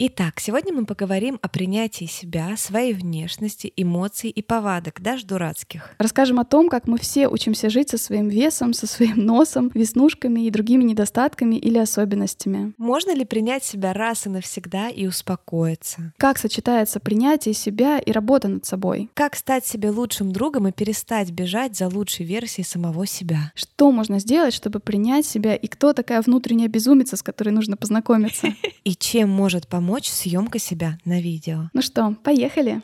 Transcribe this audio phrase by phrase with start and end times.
[0.00, 5.90] Итак, сегодня мы поговорим о принятии себя, своей внешности, эмоций и повадок, даже дурацких.
[5.98, 10.46] Расскажем о том, как мы все учимся жить со своим весом, со своим носом, веснушками
[10.46, 12.74] и другими недостатками или особенностями.
[12.78, 16.12] Можно ли принять себя раз и навсегда и успокоиться?
[16.16, 19.10] Как сочетается принятие себя и работа над собой?
[19.14, 23.50] Как стать себе лучшим другом и перестать бежать за лучшей версией самого себя?
[23.56, 28.54] Что можно сделать, чтобы принять себя, и кто такая внутренняя безумица, с которой нужно познакомиться?
[28.84, 31.70] И чем может помочь помочь съемка себя на видео.
[31.72, 32.82] Ну что, поехали!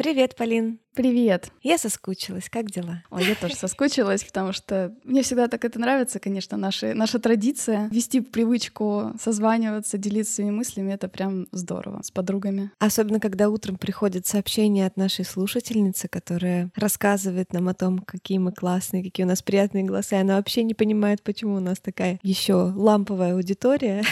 [0.00, 0.78] Привет, Полин.
[0.94, 1.52] Привет.
[1.62, 2.48] Я соскучилась.
[2.48, 3.02] Как дела?
[3.10, 7.86] Ой, я тоже соскучилась, потому что мне всегда так это нравится, конечно, наша, наша традиция.
[7.92, 12.70] Вести привычку созваниваться, делиться своими мыслями— это прям здорово с подругами.
[12.78, 18.52] Особенно, когда утром приходит сообщение от нашей слушательницы, которая рассказывает нам о том, какие мы
[18.52, 20.16] классные, какие у нас приятные голоса.
[20.16, 24.02] И она вообще не понимает, почему у нас такая еще ламповая аудитория.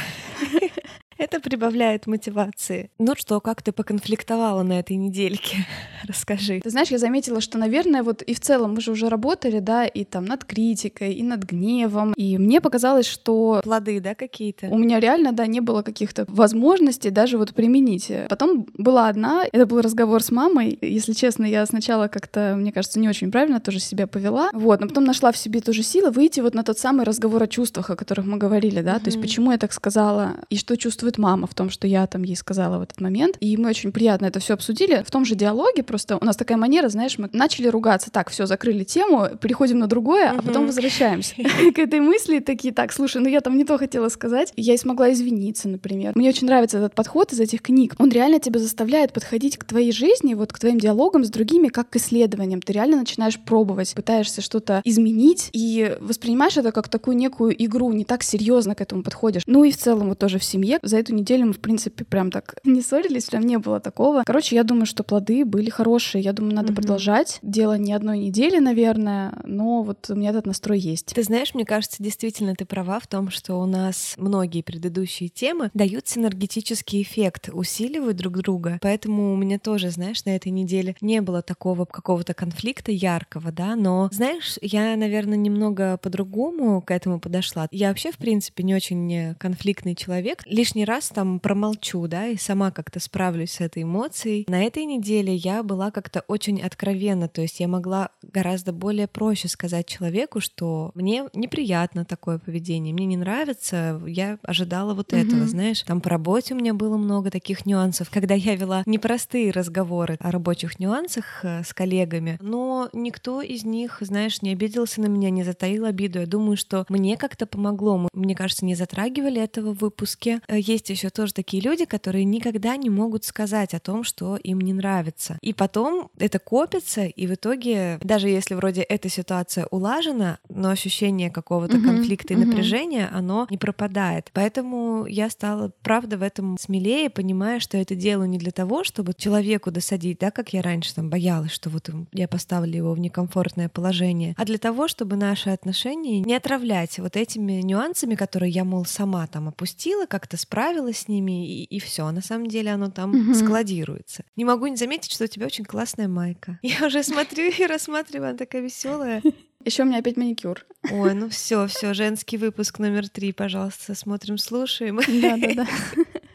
[1.18, 2.90] Это прибавляет мотивации.
[2.98, 5.66] Ну что, как ты поконфликтовала на этой недельке?
[6.06, 6.60] Расскажи.
[6.60, 9.84] Ты знаешь, я заметила, что, наверное, вот и в целом мы же уже работали, да,
[9.84, 12.12] и там над критикой, и над гневом.
[12.12, 13.60] И мне показалось, что...
[13.64, 14.68] Плоды, да, какие-то?
[14.68, 18.12] У меня реально, да, не было каких-то возможностей даже вот применить.
[18.28, 20.78] Потом была одна, это был разговор с мамой.
[20.80, 24.50] Если честно, я сначала как-то, мне кажется, не очень правильно тоже себя повела.
[24.52, 27.48] Вот, но потом нашла в себе тоже силы выйти вот на тот самый разговор о
[27.48, 29.00] чувствах, о которых мы говорили, да, mm-hmm.
[29.00, 32.06] то есть почему я так сказала, и что чувствую чувствует мама в том, что я
[32.06, 33.36] там ей сказала в этот момент.
[33.40, 35.02] И мы очень приятно это все обсудили.
[35.06, 38.10] В том же диалоге просто у нас такая манера, знаешь, мы начали ругаться.
[38.10, 41.34] Так, все, закрыли тему, переходим на другое, а потом возвращаемся
[41.74, 42.40] к этой мысли.
[42.40, 44.52] Такие, так, слушай, ну я там не то хотела сказать.
[44.56, 46.12] Я и смогла извиниться, например.
[46.14, 47.94] Мне очень нравится этот подход из этих книг.
[47.98, 51.90] Он реально тебя заставляет подходить к твоей жизни, вот к твоим диалогам с другими, как
[51.90, 52.60] к исследованиям.
[52.60, 58.04] Ты реально начинаешь пробовать, пытаешься что-то изменить и воспринимаешь это как такую некую игру, не
[58.04, 59.42] так серьезно к этому подходишь.
[59.46, 62.30] Ну и в целом вот тоже в семье за эту неделю мы, в принципе, прям
[62.30, 64.22] так не ссорились, прям не было такого.
[64.24, 66.22] Короче, я думаю, что плоды были хорошие.
[66.22, 66.76] Я думаю, надо mm-hmm.
[66.76, 67.38] продолжать.
[67.42, 71.12] Дело не одной недели, наверное, но вот у меня этот настрой есть.
[71.14, 75.70] Ты знаешь, мне кажется, действительно ты права в том, что у нас многие предыдущие темы
[75.74, 78.78] дают синергетический эффект, усиливают друг друга.
[78.82, 83.76] Поэтому у меня тоже, знаешь, на этой неделе не было такого какого-то конфликта яркого, да,
[83.76, 87.68] но, знаешь, я, наверное, немного по-другому к этому подошла.
[87.70, 90.42] Я вообще, в принципе, не очень конфликтный человек.
[90.46, 94.44] Лишний раз там промолчу, да, и сама как-то справлюсь с этой эмоцией.
[94.48, 99.48] На этой неделе я была как-то очень откровенна, то есть я могла гораздо более проще
[99.48, 105.26] сказать человеку, что мне неприятно такое поведение, мне не нравится, я ожидала вот mm-hmm.
[105.26, 105.82] этого, знаешь.
[105.82, 110.30] Там по работе у меня было много таких нюансов, когда я вела непростые разговоры о
[110.30, 115.44] рабочих нюансах э, с коллегами, но никто из них, знаешь, не обиделся на меня, не
[115.44, 116.20] затаил обиду.
[116.20, 117.98] Я думаю, что мне как-то помогло.
[117.98, 120.40] Мы, мне кажется, не затрагивали этого в выпуске.
[120.48, 124.60] Э, есть еще тоже такие люди, которые никогда не могут сказать о том, что им
[124.60, 125.38] не нравится.
[125.42, 131.30] И потом это копится, и в итоге, даже если вроде эта ситуация улажена, но ощущение
[131.30, 131.84] какого-то mm-hmm.
[131.84, 132.44] конфликта и mm-hmm.
[132.44, 134.30] напряжения, оно не пропадает.
[134.32, 139.14] Поэтому я стала, правда, в этом смелее, понимая, что это делаю не для того, чтобы
[139.14, 143.68] человеку досадить, да, как я раньше там боялась, что вот я поставлю его в некомфортное
[143.68, 148.84] положение, а для того, чтобы наши отношения не отравлять вот этими нюансами, которые я, мол,
[148.84, 152.10] сама там опустила, как-то справилась с ними, и, и все.
[152.10, 153.34] На самом деле оно там mm-hmm.
[153.34, 154.24] складируется.
[154.36, 156.58] Не могу не заметить, что у тебя очень классная майка.
[156.62, 159.22] Я уже смотрю и рассматриваю, она такая веселая.
[159.64, 160.64] Еще у меня опять маникюр.
[160.90, 165.00] Ой, ну все, все, женский выпуск номер три, пожалуйста, смотрим, слушаем.
[165.20, 165.68] Да, да, да.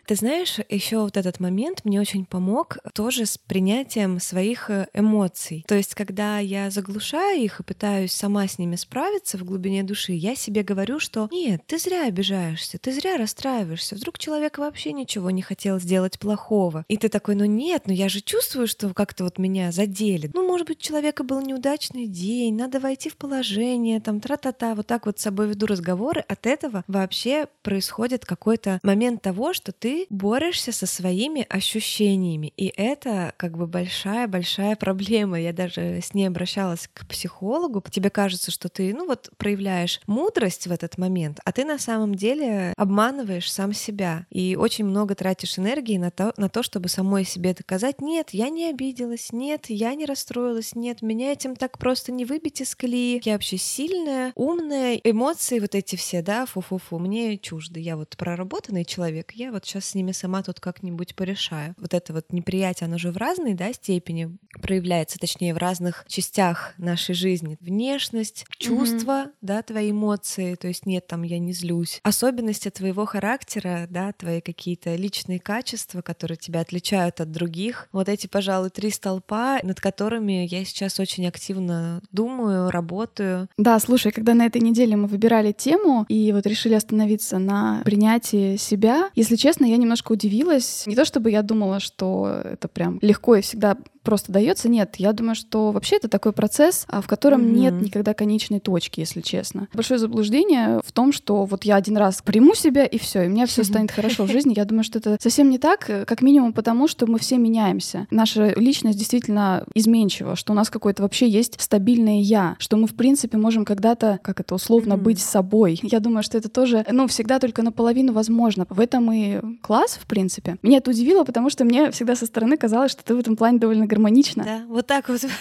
[0.05, 5.63] Ты знаешь, еще вот этот момент мне очень помог тоже с принятием своих э, эмоций.
[5.67, 10.11] То есть, когда я заглушаю их и пытаюсь сама с ними справиться в глубине души,
[10.11, 13.95] я себе говорю, что нет, ты зря обижаешься, ты зря расстраиваешься.
[13.95, 16.83] Вдруг человек вообще ничего не хотел сделать плохого.
[16.89, 20.29] И ты такой, ну нет, ну я же чувствую, что как-то вот меня задели.
[20.33, 24.87] Ну, может быть, у человека был неудачный день, надо войти в положение, там, тра-та-та, вот
[24.87, 26.25] так вот с собой веду разговоры.
[26.27, 32.51] От этого вообще происходит какой-то момент того, что ты ты борешься со своими ощущениями.
[32.57, 35.39] И это как бы большая-большая проблема.
[35.39, 37.83] Я даже с ней обращалась к психологу.
[37.91, 42.15] Тебе кажется, что ты, ну вот, проявляешь мудрость в этот момент, а ты на самом
[42.15, 44.25] деле обманываешь сам себя.
[44.31, 48.49] И очень много тратишь энергии на то, на то чтобы самой себе доказать, нет, я
[48.49, 53.21] не обиделась, нет, я не расстроилась, нет, меня этим так просто не выбить из колеи.
[53.23, 57.79] Я вообще сильная, умная, эмоции вот эти все, да, фу-фу-фу, мне чужды.
[57.79, 61.75] Я вот проработанный человек, я вот сейчас с ними сама тут как-нибудь порешаю.
[61.77, 66.73] Вот это вот неприятие, оно же в разной, да, степени проявляется, точнее, в разных частях
[66.77, 67.57] нашей жизни.
[67.59, 69.33] Внешность, чувства, mm-hmm.
[69.41, 71.99] да, твои эмоции, то есть нет, там я не злюсь.
[72.03, 77.87] Особенности твоего характера, да, твои какие-то личные качества, которые тебя отличают от других.
[77.91, 83.47] Вот эти, пожалуй, три столпа, над которыми я сейчас очень активно думаю, работаю.
[83.57, 88.57] Да, слушай, когда на этой неделе мы выбирали тему и вот решили остановиться на принятии
[88.57, 90.85] себя, если честно, я немножко удивилась.
[90.87, 94.69] Не то чтобы я думала, что это прям легко и всегда просто дается.
[94.69, 97.57] Нет, я думаю, что вообще это такой процесс, а, в котором mm-hmm.
[97.57, 99.67] нет никогда конечной точки, если честно.
[99.73, 103.29] Большое заблуждение в том, что вот я один раз приму себя и все, и у
[103.29, 104.53] меня все станет хорошо в жизни.
[104.55, 108.07] Я думаю, что это совсем не так, э, как минимум потому, что мы все меняемся.
[108.11, 112.95] Наша личность действительно изменчива, что у нас какое-то вообще есть стабильное я, что мы в
[112.95, 115.01] принципе можем когда-то, как это условно, mm-hmm.
[115.01, 115.79] быть собой.
[115.81, 118.65] Я думаю, что это тоже, ну, всегда только наполовину возможно.
[118.69, 120.57] В этом и класс, в принципе.
[120.61, 123.59] Меня это удивило, потому что мне всегда со стороны казалось, что ты в этом плане
[123.59, 124.43] довольно гармонично.
[124.43, 125.21] Да, вот так вот.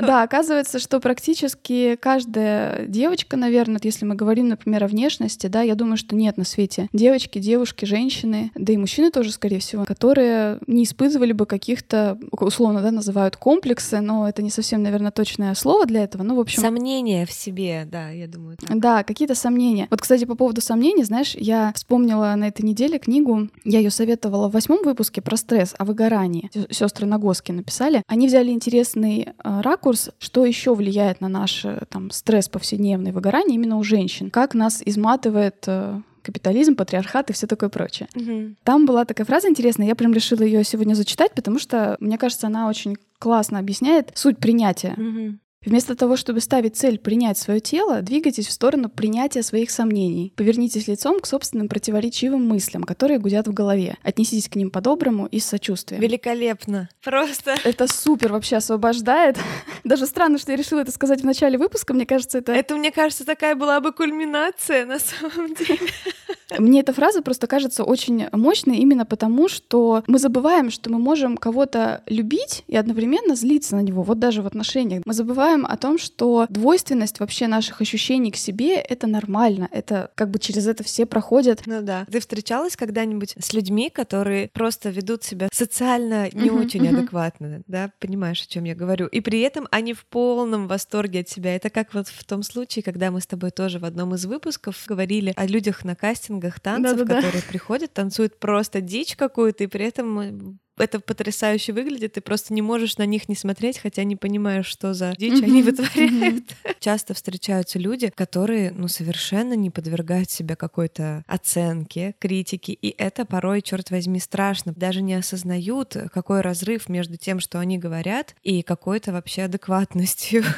[0.00, 5.74] Да, оказывается, что практически каждая девочка, наверное, если мы говорим, например, о внешности, да, я
[5.74, 10.58] думаю, что нет на свете девочки, девушки, женщины, да и мужчины тоже, скорее всего, которые
[10.66, 15.86] не испытывали бы каких-то, условно, да, называют комплексы, но это не совсем, наверное, точное слово
[15.86, 16.22] для этого.
[16.22, 16.62] Ну, в общем...
[16.62, 18.56] Сомнения в себе, да, я думаю.
[18.58, 18.78] Так.
[18.78, 19.88] Да, какие-то сомнения.
[19.90, 24.48] Вот, кстати, по поводу сомнений, знаешь, я вспомнила на этой неделе книгу, я ее советовала
[24.48, 26.50] в восьмом выпуске про стресс о выгорании.
[26.70, 31.82] Сестры Нагос Высоцкий написали, они взяли интересный э, ракурс, что еще влияет на наш э,
[31.88, 37.46] там, стресс повседневный, выгорание именно у женщин, как нас изматывает э, капитализм, патриархат и все
[37.46, 38.08] такое прочее.
[38.14, 38.56] Угу.
[38.64, 42.46] Там была такая фраза интересная, я прям решила ее сегодня зачитать, потому что, мне кажется,
[42.46, 44.94] она очень классно объясняет суть принятия.
[44.96, 45.38] Угу.
[45.64, 50.32] Вместо того, чтобы ставить цель принять свое тело, двигайтесь в сторону принятия своих сомнений.
[50.36, 53.96] Повернитесь лицом к собственным противоречивым мыслям, которые гудят в голове.
[54.02, 56.00] Отнеситесь к ним по-доброму и с сочувствием.
[56.00, 56.88] Великолепно.
[57.02, 57.56] Просто.
[57.64, 59.36] Это супер вообще освобождает.
[59.84, 61.92] Даже странно, что я решила это сказать в начале выпуска.
[61.92, 62.52] Мне кажется, это...
[62.52, 65.78] Это, мне кажется, такая была бы кульминация на самом деле.
[66.56, 71.36] Мне эта фраза просто кажется очень мощной именно потому, что мы забываем, что мы можем
[71.36, 74.02] кого-то любить и одновременно злиться на него.
[74.02, 75.02] Вот даже в отношениях.
[75.04, 79.68] Мы забываем о том, что двойственность вообще наших ощущений к себе— это нормально.
[79.72, 81.62] Это как бы через это все проходят.
[81.66, 82.06] Ну да.
[82.10, 86.98] Ты встречалась когда-нибудь с людьми, которые просто ведут себя социально не uh-huh, очень uh-huh.
[86.98, 87.90] адекватно, да?
[87.98, 89.06] Понимаешь, о чем я говорю?
[89.06, 91.54] И при этом они в полном восторге от себя.
[91.54, 94.82] Это как вот в том случае, когда мы с тобой тоже в одном из выпусков
[94.86, 97.16] говорили о людях на кастинг тренингах танцев, Да-да-да.
[97.16, 102.62] которые приходят, танцуют просто дичь какую-то, и при этом это потрясающе выглядит, ты просто не
[102.62, 106.44] можешь на них не смотреть, хотя не понимаешь, что за дичь они вытворяют.
[106.80, 113.62] Часто встречаются люди, которые, ну, совершенно не подвергают себя какой-то оценке, критике, и это порой,
[113.62, 114.72] черт возьми, страшно.
[114.76, 120.44] Даже не осознают, какой разрыв между тем, что они говорят, и какой-то вообще адекватностью.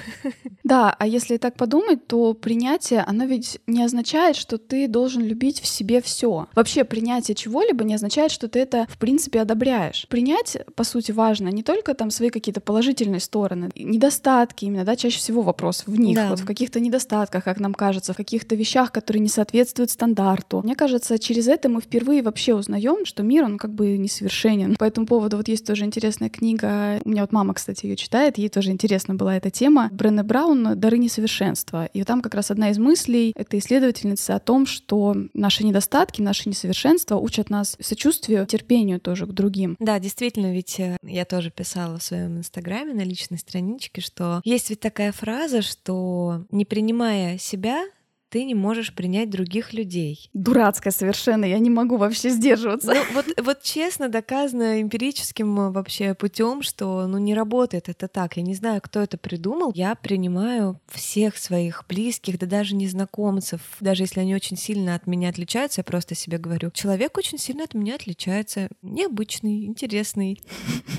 [0.63, 5.61] Да, а если так подумать, то принятие, оно ведь не означает, что ты должен любить
[5.61, 6.47] в себе все.
[6.55, 11.49] Вообще принятие чего-либо не означает, что ты это в принципе одобряешь принять, по сути, важно
[11.49, 16.17] не только там свои какие-то положительные стороны, недостатки именно, да, чаще всего вопрос в них,
[16.17, 16.29] да.
[16.29, 20.61] вот в каких-то недостатках, как нам кажется, в каких-то вещах, которые не соответствуют стандарту.
[20.63, 24.77] Мне кажется, через это мы впервые вообще узнаем, что мир, он как бы несовершенен.
[24.77, 28.37] По этому поводу вот есть тоже интересная книга, у меня вот мама, кстати, ее читает,
[28.37, 31.87] ей тоже интересна была эта тема, Бренне Браун «Дары несовершенства».
[31.87, 36.49] И там как раз одна из мыслей этой исследовательницы о том, что наши недостатки, наши
[36.49, 39.77] несовершенства учат нас сочувствию, терпению тоже к другим.
[39.79, 44.71] Да, действительно, ведь э, я тоже писала в своем инстаграме на личной страничке, что есть
[44.71, 47.85] ведь такая фраза, что не принимая себя,
[48.31, 50.31] ты не можешь принять других людей.
[50.33, 52.95] Дурацкая совершенно, я не могу вообще сдерживаться.
[52.95, 58.37] Ну, вот, вот честно доказано эмпирическим э, вообще путем, что ну не работает это так.
[58.37, 59.73] Я не знаю, кто это придумал.
[59.75, 65.29] Я принимаю всех своих близких, да даже незнакомцев, даже если они очень сильно от меня
[65.29, 70.41] отличаются, я просто себе говорю, человек очень сильно от меня отличается, необычный, интересный,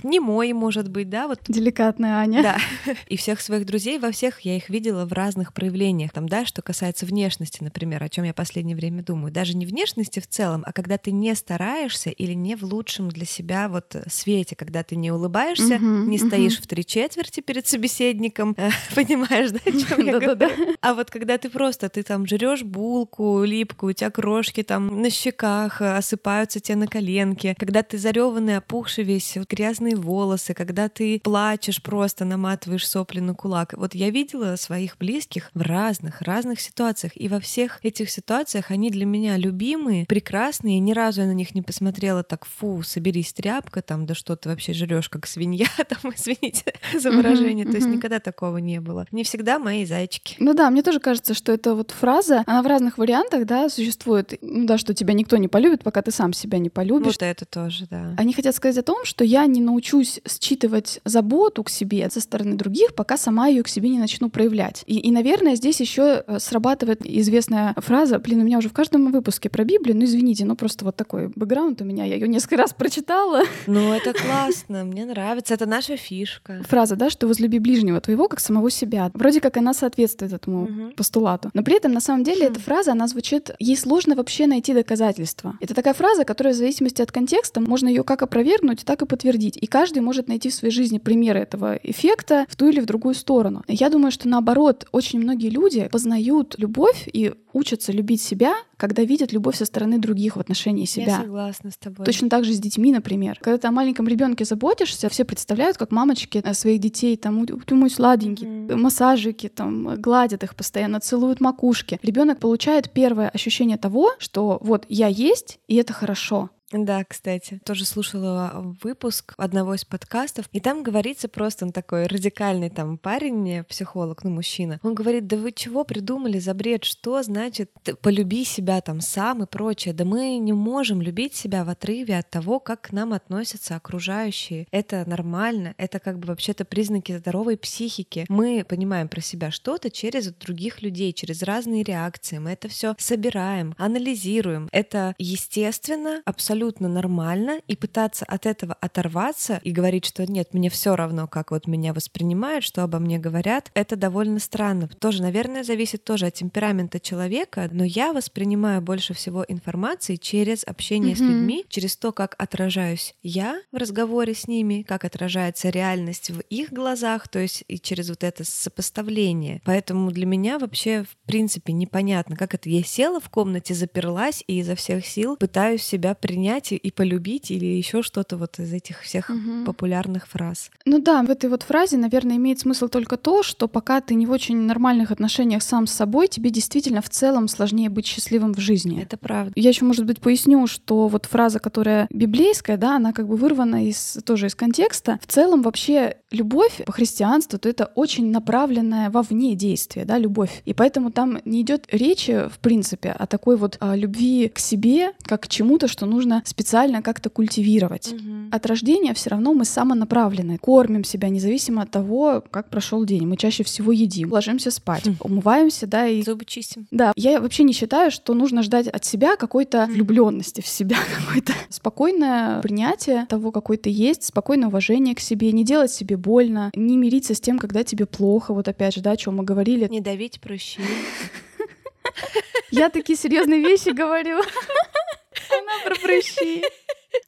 [0.04, 1.40] не мой, может быть, да, вот.
[1.48, 2.44] Деликатная Аня.
[2.44, 2.58] Да.
[3.08, 6.62] И всех своих друзей во всех я их видела в разных проявлениях, там, да, что
[6.62, 10.64] касается внешности внешности, например, о чем я последнее время думаю, даже не внешности в целом,
[10.66, 14.96] а когда ты не стараешься или не в лучшем для себя вот свете, когда ты
[14.96, 16.28] не улыбаешься, uh-huh, не uh-huh.
[16.28, 18.56] стоишь в три четверти перед собеседником,
[18.96, 20.76] понимаешь, да, о чем я говорю?
[20.82, 25.12] А вот когда ты просто, ты там жрешь булку липкую, у тебя крошки там на
[25.12, 31.84] щеках осыпаются тебе на коленки, когда ты зареванный, опухший весь, грязные волосы, когда ты плачешь
[31.84, 33.76] просто, наматываешь сопли на кулак.
[33.78, 38.90] Вот я видела своих близких в разных, разных ситуациях, и во всех этих ситуациях они
[38.90, 43.82] для меня любимые, прекрасные, ни разу я на них не посмотрела так, фу, соберись, тряпка,
[43.82, 48.20] там, да что ты вообще жрешь как свинья, там, извините за выражение, то есть никогда
[48.20, 49.06] такого не было.
[49.12, 50.36] Не всегда мои зайчики.
[50.40, 54.38] Ну да, мне тоже кажется, что это вот фраза, она в разных вариантах, да, существует,
[54.42, 57.14] ну да, что тебя никто не полюбит, пока ты сам себя не полюбишь.
[57.14, 58.16] Вот это тоже, да.
[58.18, 62.56] Они хотят сказать о том, что я не научусь считывать заботу к себе со стороны
[62.56, 64.84] других, пока сама ее к себе не начну проявлять.
[64.86, 69.12] И, и наверное, здесь еще э, срабатывает известная фраза, блин, у меня уже в каждом
[69.12, 72.58] выпуске про Библию, ну извините, ну просто вот такой бэкграунд у меня, я ее несколько
[72.58, 73.44] раз прочитала.
[73.68, 76.64] Ну это классно, мне нравится, это наша фишка.
[76.68, 79.12] Фраза, да, что возлюби ближнего твоего как самого себя.
[79.14, 80.92] Вроде как она соответствует этому угу.
[80.96, 81.50] постулату.
[81.54, 82.52] Но при этом, на самом деле, хм.
[82.52, 85.58] эта фраза, она звучит, ей сложно вообще найти доказательства.
[85.60, 89.58] Это такая фраза, которая в зависимости от контекста можно ее как опровергнуть, так и подтвердить.
[89.58, 93.16] И каждый может найти в своей жизни примеры этого эффекта в ту или в другую
[93.16, 93.64] сторону.
[93.68, 99.32] Я думаю, что наоборот, очень многие люди познают любовь и учатся любить себя, когда видят
[99.32, 101.18] любовь со стороны других в отношении себя.
[101.18, 102.06] Я согласна с тобой.
[102.06, 103.38] Точно так же с детьми, например.
[103.42, 107.90] Когда ты о маленьком ребенке заботишься, все представляют, как мамочки своих детей там, ты мой
[107.90, 108.76] сладенький, mm-hmm.
[108.76, 112.00] массажики там гладят их постоянно, целуют макушки.
[112.02, 116.50] Ребенок получает первое ощущение того, что вот я есть и это хорошо.
[116.74, 122.70] Да, кстати, тоже слушала выпуск одного из подкастов, и там говорится просто, он такой радикальный
[122.70, 124.80] там парень, психолог, ну, мужчина.
[124.82, 126.86] Он говорит, да вы чего придумали за бред?
[126.86, 129.94] Что значит полюби себя там сам и прочее?
[129.94, 134.66] Да мы не можем любить себя в отрыве от того, как к нам относятся окружающие.
[134.72, 138.26] Это нормально, это как бы вообще-то признаки здоровой психики.
[138.30, 142.38] Мы понимаем про себя что-то через других людей, через разные реакции.
[142.38, 144.70] Мы это все собираем, анализируем.
[144.72, 150.70] Это естественно, абсолютно абсолютно нормально, и пытаться от этого оторваться и говорить, что нет, мне
[150.70, 154.88] все равно, как вот меня воспринимают, что обо мне говорят, это довольно странно.
[154.88, 161.14] Тоже, наверное, зависит тоже от темперамента человека, но я воспринимаю больше всего информации через общение
[161.14, 161.18] mm-hmm.
[161.18, 166.42] с людьми, через то, как отражаюсь я в разговоре с ними, как отражается реальность в
[166.52, 169.62] их глазах, то есть и через вот это сопоставление.
[169.66, 174.60] Поэтому для меня вообще в принципе непонятно, как это я села в комнате, заперлась и
[174.60, 179.02] изо всех сил пытаюсь себя принять понять и полюбить или еще что-то вот из этих
[179.02, 179.66] всех угу.
[179.66, 180.70] популярных фраз.
[180.86, 184.26] Ну да, в этой вот фразе, наверное, имеет смысл только то, что пока ты не
[184.26, 188.60] в очень нормальных отношениях сам с собой, тебе действительно в целом сложнее быть счастливым в
[188.60, 189.02] жизни.
[189.02, 189.54] Это правда.
[189.56, 193.88] Я еще, может быть, поясню, что вот фраза, которая библейская, да, она как бы вырвана
[193.88, 195.20] из тоже из контекста.
[195.22, 200.62] В целом вообще любовь по христианству, то это очень направленное вовне действие, да, любовь.
[200.66, 205.14] И поэтому там не идет речи, в принципе, о такой вот о любви к себе,
[205.24, 208.14] как к чему-то, что нужно специально как-то культивировать.
[208.14, 208.50] Угу.
[208.52, 213.26] От рождения все равно мы самонаправлены, кормим себя независимо от того, как прошел день.
[213.26, 215.16] Мы чаще всего едим, ложимся спать, хм.
[215.22, 216.88] умываемся, да, и зубы чистим.
[216.92, 221.54] Да, я вообще не считаю, что нужно ждать от себя какой-то влюбленности в себя, какое-то
[221.70, 226.98] спокойное принятие того, какой ты есть, спокойное уважение к себе, не делать себе больно, не
[226.98, 228.54] мириться с тем, когда тебе плохо.
[228.54, 229.88] Вот опять же, да, о чем мы говорили.
[229.90, 230.82] Не давить прыщи.
[232.72, 234.42] Я такие серьезные вещи говорю.
[235.50, 236.64] Она про прыщи.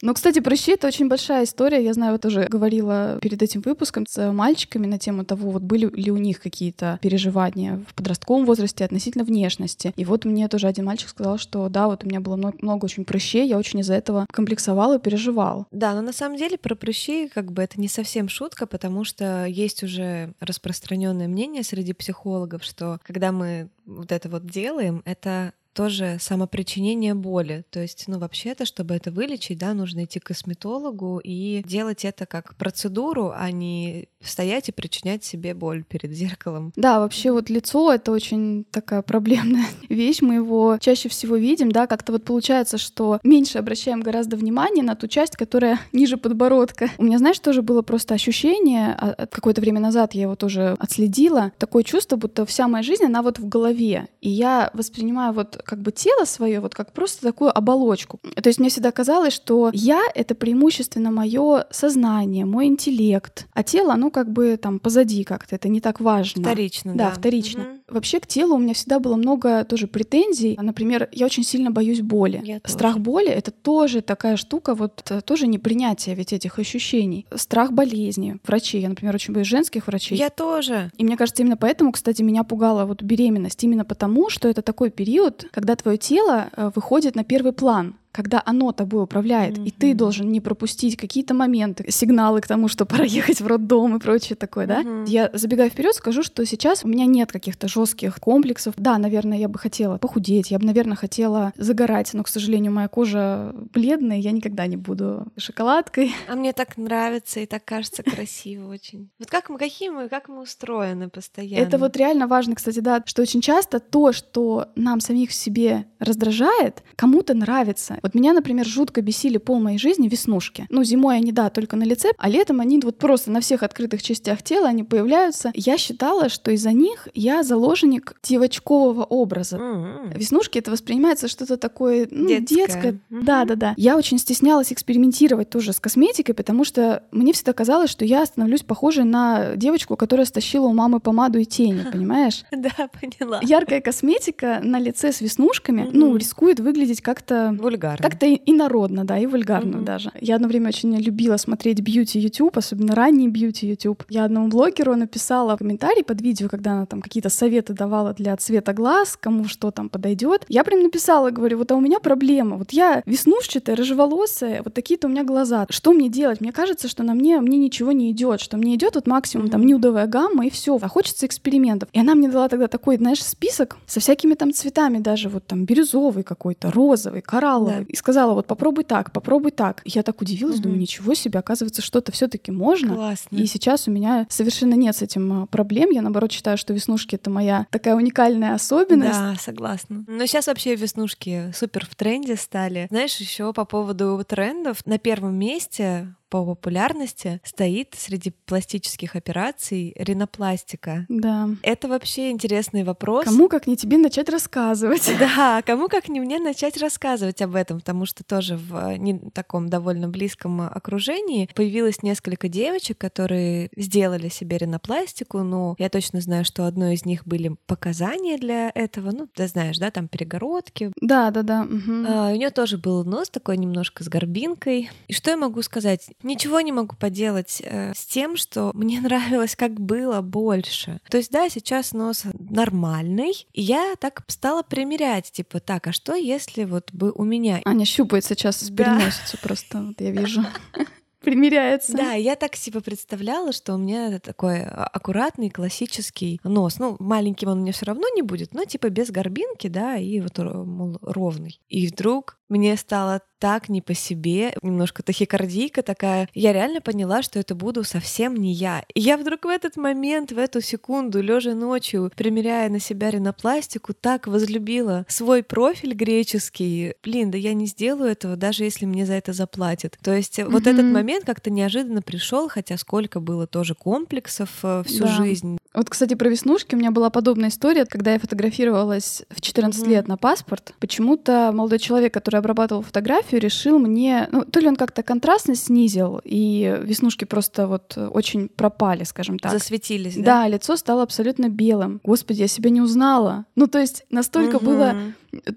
[0.01, 1.83] Ну, кстати, прыщи— это очень большая история.
[1.83, 5.89] Я знаю, вот тоже говорила перед этим выпуском с мальчиками на тему того, вот были
[5.93, 9.93] ли у них какие-то переживания в подростковом возрасте относительно внешности.
[9.95, 12.85] И вот мне тоже один мальчик сказал, что да, вот у меня было много, много
[12.85, 15.67] очень прыщей, я очень из-за этого комплексовал и переживал.
[15.71, 19.45] Да, но на самом деле про прыщи как бы это не совсем шутка, потому что
[19.45, 26.17] есть уже распространенное мнение среди психологов, что когда мы вот это вот делаем, это тоже
[26.19, 27.65] самопричинение боли.
[27.69, 32.25] То есть, ну, вообще-то, чтобы это вылечить, да, нужно идти к косметологу и делать это
[32.25, 36.71] как процедуру, а не стоять и причинять себе боль перед зеркалом.
[36.75, 40.21] Да, вообще вот лицо— это очень такая проблемная вещь.
[40.21, 44.95] Мы его чаще всего видим, да, как-то вот получается, что меньше обращаем гораздо внимания на
[44.95, 46.89] ту часть, которая ниже подбородка.
[46.97, 51.51] У меня, знаешь, тоже было просто ощущение, а, какое-то время назад я его тоже отследила,
[51.57, 54.07] такое чувство, будто вся моя жизнь, она вот в голове.
[54.21, 58.19] И я воспринимаю вот как бы тело свое вот как просто такую оболочку.
[58.41, 63.93] То есть мне всегда казалось, что я— это преимущественно мое сознание, мой интеллект, а тело,
[63.93, 66.41] оно как бы там позади как-то, это не так важно.
[66.41, 67.09] Вторично, да.
[67.09, 67.11] да.
[67.11, 67.63] вторично.
[67.63, 67.79] Мгм.
[67.89, 70.57] Вообще к телу у меня всегда было много тоже претензий.
[70.61, 72.41] Например, я очень сильно боюсь боли.
[72.43, 72.73] Я тоже.
[72.73, 77.25] Страх боли— это тоже такая штука, вот это тоже непринятие ведь этих ощущений.
[77.35, 78.81] Страх болезни, врачей.
[78.81, 80.17] Я, например, очень боюсь женских врачей.
[80.17, 80.91] Я тоже.
[80.97, 83.61] И мне кажется, именно поэтому, кстати, меня пугала вот беременность.
[83.63, 88.41] Именно потому, что это такой период, когда твое тело э, выходит на первый план когда
[88.45, 93.03] оно тобой управляет, и ты должен не пропустить какие-то моменты, сигналы к тому, что пора
[93.03, 94.81] ехать в роддом и прочее такое, да?
[94.81, 95.05] Мгм.
[95.05, 98.75] Я забегая вперед, скажу, что сейчас у меня нет каких-то жестких комплексов.
[98.77, 102.87] Да, наверное, я бы хотела похудеть, я бы, наверное, хотела загорать, но, к сожалению, моя
[102.87, 106.13] кожа бледная, я никогда не буду шоколадкой.
[106.27, 109.09] А мне так нравится и так кажется красиво очень.
[109.19, 111.61] Вот как мы, какие мы, как мы устроены постоянно.
[111.61, 115.85] Это вот реально важно, кстати, да, что очень часто то, что нам самих в себе
[115.99, 117.97] раздражает, кому-то нравится.
[118.03, 120.67] Вот меня, например, жутко бесили пол моей жизни веснушки.
[120.69, 124.03] Ну, зимой они, да, только на лице, а летом они вот просто на всех открытых
[124.03, 125.51] частях тела они появляются.
[125.55, 129.55] Я считала, что из-за них я заложник девочкового образа.
[129.55, 130.11] М-м.
[130.11, 132.55] Веснушки это воспринимается что-то такое ну, Детское.
[132.55, 132.99] детское.
[133.09, 133.25] Мгм.
[133.25, 133.73] Да, да, да.
[133.77, 138.63] Я очень стеснялась экспериментировать тоже с косметикой, потому что мне всегда казалось, что я становлюсь
[138.63, 142.43] похожей на девочку, которая стащила у мамы помаду и тени, понимаешь?
[142.63, 143.39] Да, поняла.
[143.43, 147.92] Яркая косметика на лице с веснушками, ну, рискует выглядеть как-то Вульгарно.
[148.01, 149.85] Как-то и и народно, да, и вульгарно Мгм.
[149.85, 150.11] даже.
[150.19, 154.03] Я одно время очень любила смотреть бьюти YouTube, особенно ранний бьюти YouTube.
[154.09, 158.73] Я одному блогеру написала комментарий под видео, когда она там какие-то советы давала для цвета
[158.73, 160.45] глаз, кому что там подойдет.
[160.49, 162.57] Я прям написала, говорю, вот а у меня проблема.
[162.57, 165.65] Вот я веснушчатая, рыжеволосая, вот такие-то у меня глаза.
[165.69, 166.41] Что мне делать?
[166.41, 169.61] Мне кажется, что на мне мне ничего не идет, что мне идет вот максимум там
[169.61, 169.69] Мгм.
[169.69, 170.77] нюдовая гамма и все.
[170.81, 171.89] А хочется экспериментов.
[171.93, 175.65] И она мне дала тогда такой, знаешь, список со всякими там цветами даже, вот там
[175.65, 177.79] бирюзовый какой-то, розовый, коралловый.
[177.81, 177.82] Да.
[177.87, 179.81] И сказала, вот попробуй так, попробуй так.
[179.85, 180.63] Я так удивилась, Мгм.
[180.63, 182.95] думаю, ничего себе, оказывается, что-то все-таки можно.
[182.95, 183.35] Классно.
[183.35, 185.89] И сейчас у меня совершенно нет с этим а, проблем.
[185.91, 189.11] Я, наоборот, считаю, что веснушки— это моя такая уникальная особенность.
[189.19, 190.03] Да, согласна.
[190.07, 192.87] Но сейчас вообще веснушки супер в тренде стали.
[192.89, 201.05] Знаешь, еще по поводу трендов, на первом месте по популярности стоит среди пластических операций ринопластика.
[201.07, 201.49] Да.
[201.61, 203.25] Это вообще интересный вопрос.
[203.25, 205.11] Кому, как не тебе, начать рассказывать?
[205.19, 209.19] Да, кому как не мне начать рассказывать об этом, потому что тоже в э, не
[209.29, 216.45] таком довольно близком окружении появилось несколько девочек, которые сделали себе ринопластику, но я точно знаю,
[216.45, 220.91] что одной из них были показания для этого, ну, ты знаешь, да, там перегородки.
[220.99, 221.63] Да, да, да.
[221.63, 222.05] мгм.
[222.09, 224.89] А, у нее тоже был нос такой немножко с горбинкой.
[225.07, 226.09] И что я могу сказать?
[226.23, 230.99] Ничего не могу поделать э, с тем, что мне нравилось, как было больше.
[231.09, 236.15] То есть, да, сейчас нос нормальный, и я так стала примерять, типа, так, а что
[236.15, 237.61] если вот бы у меня...
[237.65, 238.83] Аня щупает сейчас Да.
[238.83, 240.41] переносицу просто, вот я вижу.
[241.21, 241.93] Примеряется.
[241.95, 246.79] Да, я так себе представляла, что у меня такой а, аккуратный классический нос.
[246.79, 250.37] Ну, маленьким он мне все равно не будет, но типа без горбинки, да, и вот
[250.37, 251.61] ро- мол, ровный.
[251.69, 256.29] И вдруг мне стало так не по себе, немножко тахикардийка такая.
[256.33, 258.83] Я реально поняла, что это буду совсем не я.
[258.93, 263.93] И я вдруг в этот момент, в эту секунду, лежа ночью, примеряя на себя ринопластику,
[263.93, 266.93] так возлюбила свой профиль греческий.
[267.03, 269.97] Блин, да я не сделаю этого, даже если мне за это заплатят.
[270.01, 274.83] То есть э, вот этот момент как-то неожиданно пришел, хотя сколько было тоже комплексов э,
[274.85, 275.07] всю Да.
[275.07, 275.57] жизнь.
[275.73, 279.89] Вот, кстати, про веснушки у меня была подобная история, когда я фотографировалась в 14 Мгм.
[279.91, 280.73] лет на паспорт.
[280.79, 286.21] Почему-то молодой человек, который обрабатывал фотографию, решил мне, ну, то ли он как-то контрастность снизил,
[286.23, 289.51] и веснушки просто вот очень пропали, скажем так.
[289.51, 290.23] Засветились, да?
[290.43, 292.01] Да, лицо стало абсолютно белым.
[292.03, 293.45] Господи, я себя не узнала.
[293.55, 295.13] Ну, то есть настолько было Мгм.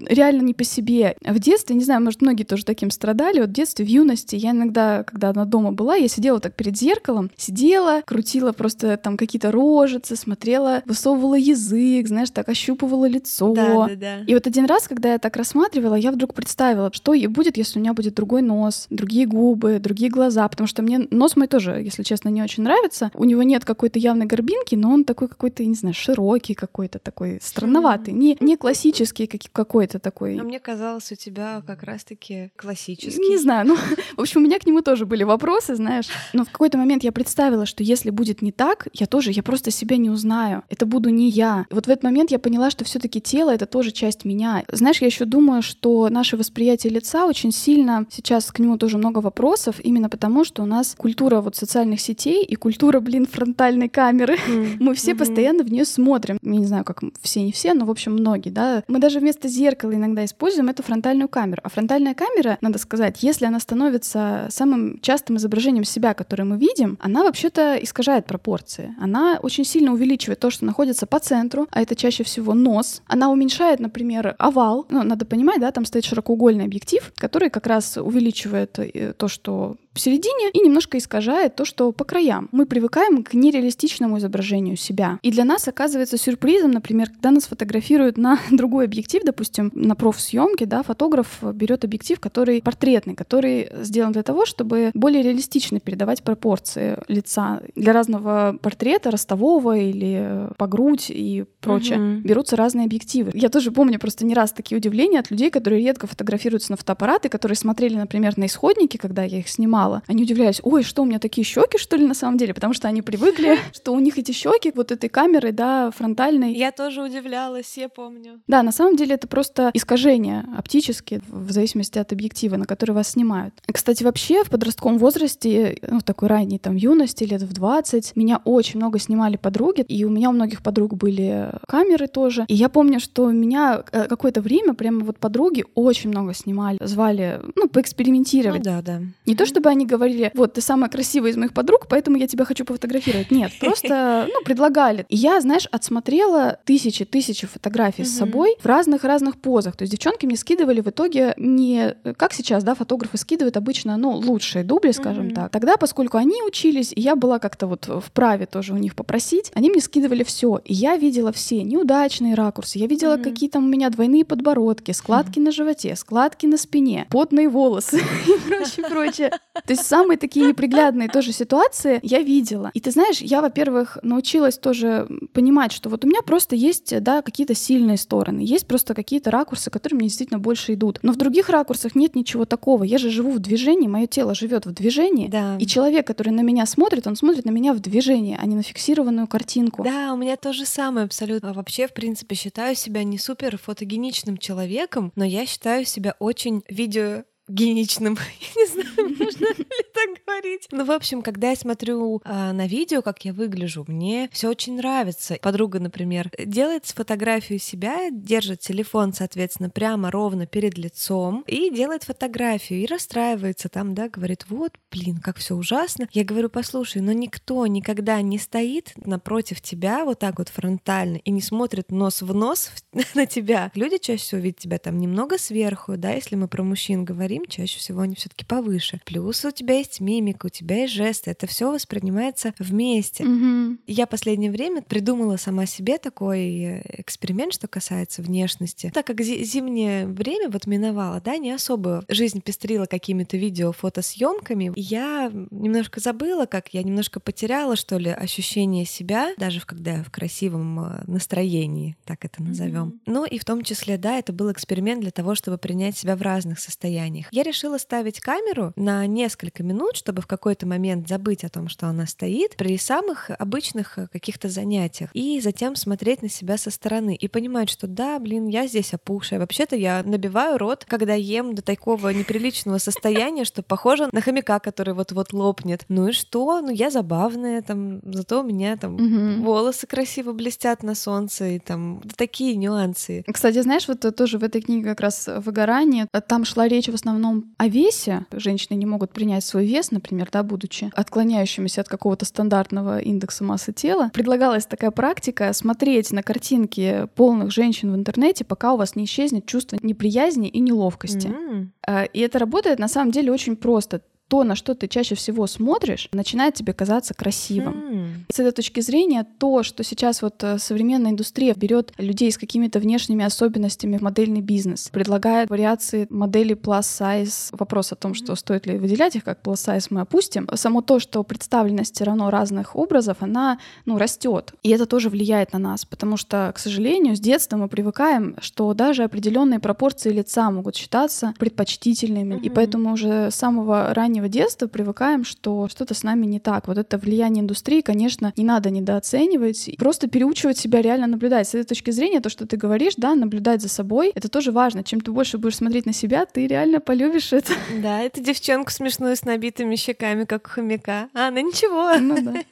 [0.09, 1.17] Реально не по себе.
[1.23, 3.41] В детстве, не знаю, может, многие тоже таким страдали.
[3.41, 6.77] Вот в детстве, в юности, я иногда, когда она дома была, я сидела так перед
[6.77, 13.55] зеркалом, сидела, крутила просто там какие-то рожицы, смотрела, высовывала язык, знаешь, так ощупывала лицо.
[13.55, 14.21] Да, да, да.
[14.27, 17.83] И вот один раз, когда я так рассматривала, я вдруг представила, что будет, если у
[17.83, 22.03] меня будет другой нос, другие губы, другие глаза, потому что мне нос мой тоже, если
[22.03, 23.11] честно, не очень нравится.
[23.15, 27.39] У него нет какой-то явной горбинки, но он такой какой-то, не знаю, широкий какой-то, такой
[27.43, 30.39] странноватый, не, не классический как- какой-то такой.
[30.39, 33.29] А мне казалось, у тебя как раз-таки классический.
[33.29, 33.77] Не знаю, ну,
[34.17, 36.07] в общем, у меня к нему тоже были вопросы, знаешь.
[36.33, 39.71] Но в какой-то момент я представила, что если будет не так, я тоже, я просто
[39.71, 40.63] себя не узнаю.
[40.69, 41.67] Это буду не я.
[41.71, 44.65] Вот в этот момент я поняла, что все таки тело— это тоже часть меня.
[44.71, 49.19] Знаешь, я еще думаю, что наше восприятие лица очень сильно, сейчас к нему тоже много
[49.19, 54.37] вопросов, именно потому, что у нас культура вот социальных сетей и культура, блин, фронтальной камеры.
[54.49, 54.77] Мгм.
[54.81, 55.19] Мы все Мгм.
[55.19, 56.39] постоянно в нее смотрим.
[56.43, 58.85] Я не знаю, как все, не все, но, в общем, многие, да.
[58.89, 61.61] Мы даже вместо зеркало иногда используем, это фронтальную камеру.
[61.65, 66.99] А фронтальная камера, надо сказать, если она становится самым частым изображением себя, которое мы видим,
[67.01, 68.95] она вообще-то искажает пропорции.
[69.01, 73.03] Она очень сильно увеличивает то, что находится по центру, а это чаще всего нос.
[73.07, 74.87] Она уменьшает, например, овал.
[74.91, 79.77] Ну, надо понимать, да, там стоит широкоугольный объектив, который как раз увеличивает э, то, что
[79.97, 82.51] посередине и немножко искажает то, что по краям.
[82.53, 85.19] Мы привыкаем к нереалистичному изображению себя.
[85.23, 90.67] И для нас оказывается сюрпризом, например, когда нас фотографируют на другой объектив, допустим, на профсъемке,
[90.67, 96.99] да, фотограф берет объектив, который портретный, который сделан для того, чтобы более реалистично передавать пропорции
[97.09, 97.63] лица.
[97.75, 102.29] Для разного портрета, ростового или по грудь и прочее, угу.
[102.29, 103.31] берутся разные объективы.
[103.33, 107.31] Я тоже помню просто не раз такие удивления от людей, которые редко фотографируются на фотоаппараты,
[107.31, 110.03] которые смотрели, например, на исходники, когда я их снимала, мало.
[110.07, 112.55] Они удивлялись, ой, что у меня такие щеки, что ли, на самом деле?
[112.55, 116.53] Потому что они привыкли, что у них эти щеки вот этой камеры, да, фронтальной.
[116.55, 118.41] Я тоже удивлялась, я помню.
[118.47, 123.11] Да, на самом деле это просто искажение оптические в зависимости от объектива, на который вас
[123.11, 123.55] снимают.
[123.73, 128.41] Кстати, вообще в подростковом возрасте, ну, в такой ранней там юности, лет в 20, меня
[128.45, 132.45] очень много снимали подруги, и у меня у многих подруг были камеры тоже.
[132.49, 137.41] И я помню, что меня э, какое-то время прямо вот подруги очень много снимали, звали,
[137.55, 138.59] ну, поэкспериментировать.
[138.59, 139.03] Ну, да, да.
[139.27, 142.45] Не то чтобы они говорили, вот, ты самая красивая из моих подруг, поэтому я тебя
[142.45, 143.31] хочу пофотографировать.
[143.31, 145.05] Нет, просто, ну, предлагали.
[145.09, 149.77] И я, знаешь, отсмотрела тысячи-тысячи фотографий с собой в разных-разных позах.
[149.77, 154.13] То есть девчонки мне скидывали в итоге не, как сейчас, да, фотографы скидывают обычно, ну,
[154.13, 155.51] лучшие дубли, скажем так.
[155.51, 159.71] Тогда, поскольку они учились, и я была как-то вот вправе тоже у них попросить, они
[159.71, 160.61] мне скидывали все.
[160.65, 165.39] И я видела все неудачные ракурсы, я видела, какие там у меня двойные подбородки, складки
[165.47, 169.31] на животе, складки на спине, потные волосы и прочее, прочее.
[169.67, 172.71] То есть самые такие неприглядные тоже ситуации я видела.
[172.75, 177.23] И ты знаешь, я, во-первых, научилась тоже понимать, что вот у меня просто есть, да,
[177.23, 181.01] какие-то сильные стороны, есть просто какие-то ракурсы, которые мне действительно больше идут.
[181.03, 182.85] Но в других ракурсах нет ничего такого.
[182.85, 185.29] Я же живу в движении, мое тело живет в движении.
[185.29, 185.57] Да.
[185.59, 188.63] И человек, который на меня смотрит, он смотрит на меня в движении, а не на
[188.63, 189.83] фиксированную картинку.
[189.83, 191.53] Да, у меня то же самое абсолютно.
[191.53, 197.25] Вообще, в принципе, считаю себя не супер фотогеничным человеком, но я считаю себя очень видео
[197.49, 198.19] геничным.
[198.57, 200.69] Я не знаю, можно ли так говорить.
[200.73, 204.77] Ну, в общем, когда я смотрю а, на видео, как я выгляжу, мне все очень
[204.77, 205.39] нравится.
[205.41, 212.81] Подруга, например, делает фотографию себя, держит телефон, соответственно, прямо ровно перед лицом и делает фотографию
[212.81, 216.09] и расстраивается там, да, говорит, вот, блин, как все ужасно.
[216.13, 221.31] Я говорю, послушай, но никто никогда не стоит напротив тебя вот так вот фронтально и
[221.31, 222.71] не смотрит нос в нос
[223.15, 223.71] на тебя.
[223.75, 227.49] Люди чаще всего видят тебя там немного сверху, да, если мы про мужчин говорим, говорим,
[227.49, 229.01] чаще всего они все-таки повыше.
[229.05, 233.25] Плюс у тебя есть мимика, у тебя есть жесты, это все воспринимается вместе.
[233.25, 233.79] Mm-hmm.
[233.87, 238.91] Я последнее время придумала сама себе такой э, эксперимент, что касается внешности.
[238.95, 245.31] Так как зимнее время вот миновало, да, не особо жизнь пестрила какими-то видео, фотосъемками, я
[245.51, 250.81] немножко забыла, как я немножко потеряла, что ли, ощущение себя, даже когда я в красивом
[250.81, 252.89] э, настроении, так это назовем.
[252.89, 253.01] Mm-hmm.
[253.07, 256.23] Ну и в том числе, да, это был эксперимент для того, чтобы принять себя в
[256.23, 257.33] разных состояниях них.
[257.33, 261.87] Я решила ставить камеру на несколько минут, чтобы в какой-то момент забыть о том, что
[261.87, 267.15] она стоит, при самых обычных э, каких-то занятиях, и затем смотреть на себя со стороны
[267.15, 269.39] и понимать, что да, блин, я здесь опухшая.
[269.41, 274.95] Вообще-то я набиваю рот, когда ем до такого неприличного состояния, что похоже на хомяка, который
[274.95, 275.85] вот-вот лопнет.
[275.89, 276.61] Ну и что?
[276.61, 279.45] Ну я забавная, там, зато у меня там угу.
[279.45, 283.25] волосы красиво блестят на солнце, и там такие нюансы.
[283.31, 287.16] Кстати, знаешь, вот тоже в этой книге как раз выгорание, там шла речь в основном
[287.17, 288.27] основном о весе.
[288.33, 293.73] Женщины не могут принять свой вес, например, да, будучи отклоняющимися от какого-то стандартного индекса массы
[293.73, 294.11] тела.
[294.13, 299.47] Предлагалась такая практика смотреть на картинки полных женщин в интернете, пока у вас не исчезнет
[299.47, 301.29] чувство неприязни и неловкости.
[301.29, 302.11] Mm-hmm.
[302.13, 306.09] И это работает на самом деле очень просто то, на что ты чаще всего смотришь,
[306.13, 307.75] начинает тебе казаться красивым.
[307.75, 308.09] Mm.
[308.33, 312.81] С этой точки зрения, то, что сейчас вот э, современная индустрия берет людей с какими-то
[312.81, 317.55] внешними особенностями в модельный бизнес, предлагает вариации моделей plus size.
[317.57, 320.49] Вопрос о том, что стоит ли выделять их как plus size, мы опустим.
[320.55, 324.55] Само то, что представленность равно разных образов, она ну, растет.
[324.63, 328.75] И это тоже влияет на нас, потому что, к сожалению, с детства мы привыкаем, что
[328.75, 332.35] даже определенные пропорции лица могут считаться предпочтительными.
[332.35, 332.43] Mm-hmm.
[332.43, 336.69] И поэтому уже с самого раннего раннего детства привыкаем, что что-то с нами не так.
[336.69, 339.77] Вот это влияние индустрии, конечно, не надо недооценивать.
[339.79, 341.49] Просто переучивать себя реально наблюдать.
[341.49, 344.83] С этой точки зрения, то, что ты говоришь, да, наблюдать за собой, это тоже важно.
[344.83, 347.53] Чем ты больше будешь смотреть на себя, ты реально полюбишь это.
[347.83, 351.11] Да, это девчонку смешную с набитыми щеками, как у хомяка.
[351.13, 351.99] А, ну ничего.
[351.99, 352.43] Ну да.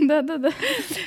[0.00, 0.50] Да-да-да.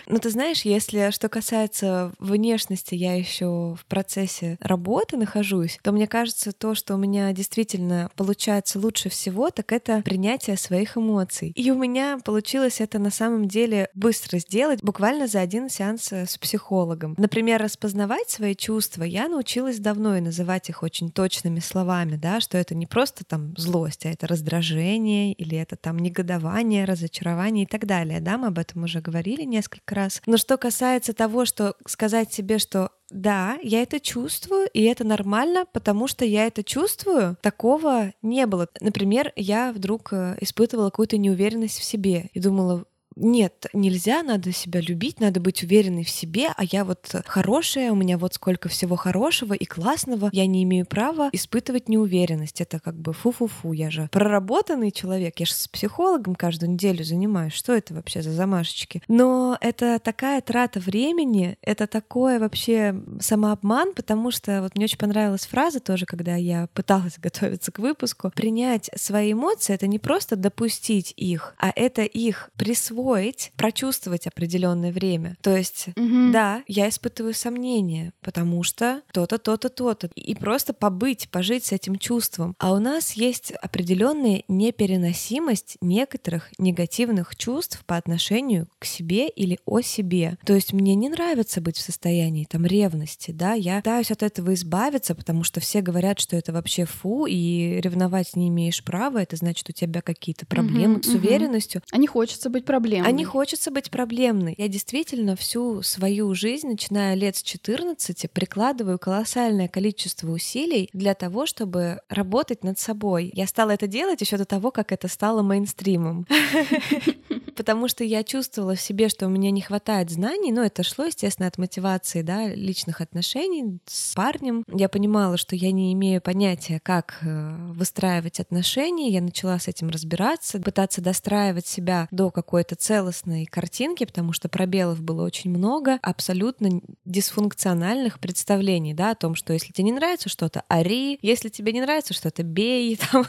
[0.07, 6.07] Ну ты знаешь, если что касается внешности, я еще в процессе работы нахожусь, то мне
[6.07, 11.51] кажется, то, что у меня действительно получается лучше всего, так это принятие своих эмоций.
[11.55, 16.25] И у меня получилось это на самом деле быстро сделать, буквально за один сеанс э,
[16.25, 17.15] с психологом.
[17.17, 22.57] Например, распознавать свои чувства я научилась давно и называть их очень точными словами, да, что
[22.57, 27.85] это не просто там злость, а это раздражение или это там негодование, разочарование и так
[27.87, 30.21] далее, да, мы об этом уже говорили несколько раз.
[30.27, 35.65] Но что касается того, что сказать себе, что да, я это чувствую, и это нормально,
[35.71, 37.37] потому что я это чувствую.
[37.41, 38.67] Такого не было.
[38.81, 42.85] Например, я вдруг э, испытывала какую-то неуверенность в себе и думала,
[43.15, 47.95] нет, нельзя, надо себя любить, надо быть уверенной в себе, а я вот хорошая, у
[47.95, 52.59] меня вот сколько всего хорошего и классного, я не имею права испытывать неуверенность.
[52.59, 57.53] Это как бы фу-фу-фу, я же проработанный человек, я же с психологом каждую неделю занимаюсь,
[57.53, 59.01] что это вообще за замашечки?
[59.07, 65.45] Но это такая трата времени, это такое вообще самообман, потому что вот мне очень понравилась
[65.45, 71.13] фраза тоже, когда я пыталась готовиться к выпуску, принять свои эмоции— это не просто допустить
[71.15, 75.37] их, а это их присвоить усвоить, прочувствовать определенное время.
[75.41, 76.31] То есть, угу.
[76.31, 80.09] да, я испытываю сомнения, потому что то-то, то-то, то-то.
[80.15, 82.55] И просто побыть, пожить с этим чувством.
[82.59, 89.81] А у нас есть определенная непереносимость некоторых негативных чувств по отношению к себе или о
[89.81, 90.37] себе.
[90.45, 94.53] То есть мне не нравится быть в состоянии там ревности, да, я пытаюсь от этого
[94.53, 99.35] избавиться, потому что все говорят, что это вообще фу, и ревновать не имеешь права, это
[99.35, 101.81] значит у тебя какие-то проблемы угу, с уверенностью.
[101.91, 103.09] А не хочется быть проблемой проблемной.
[103.09, 104.55] А не хочется быть проблемной.
[104.57, 111.45] Я действительно всю свою жизнь, начиная лет с 14, прикладываю колоссальное количество усилий для того,
[111.45, 113.31] чтобы работать над собой.
[113.33, 116.25] Я стала это делать еще до того, как это стало мейнстримом.
[117.55, 121.05] Потому что я чувствовала в себе, что у меня не хватает знаний, но это шло,
[121.05, 124.63] естественно, от мотивации, да, личных отношений с парнем.
[124.71, 129.09] Я понимала, что я не имею понятия, как э, выстраивать отношения.
[129.09, 135.01] Я начала с этим разбираться, пытаться достраивать себя до какой-то целостной картинки, потому что пробелов
[135.01, 140.63] было очень много, абсолютно дисфункциональных представлений, да, о том, что если тебе не нравится что-то,
[140.67, 143.25] ори, если тебе не нравится что-то, бей, там,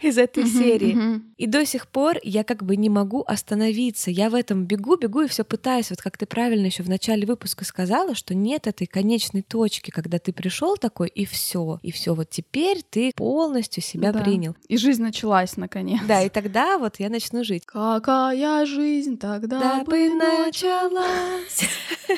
[0.00, 1.20] из этой серии.
[1.36, 4.10] И до сих пор я как бы не могу остановиться.
[4.10, 5.90] Я в этом бегу, бегу и все пытаюсь.
[5.90, 10.18] Вот как ты правильно еще в начале выпуска сказала, что нет этой конечной точки, когда
[10.18, 12.14] ты пришел такой и все, и все.
[12.14, 14.54] Вот теперь ты полностью себя принял.
[14.68, 16.00] И жизнь началась наконец.
[16.06, 17.66] Да, и тогда вот я начну жить.
[17.66, 21.68] Какая жизнь тогда да бы началась.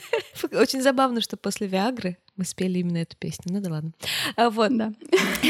[0.53, 3.53] Очень забавно, что после Виагры мы спели именно эту песню.
[3.53, 3.93] Ну да ладно.
[4.37, 4.75] А, вот.
[4.75, 4.93] Да.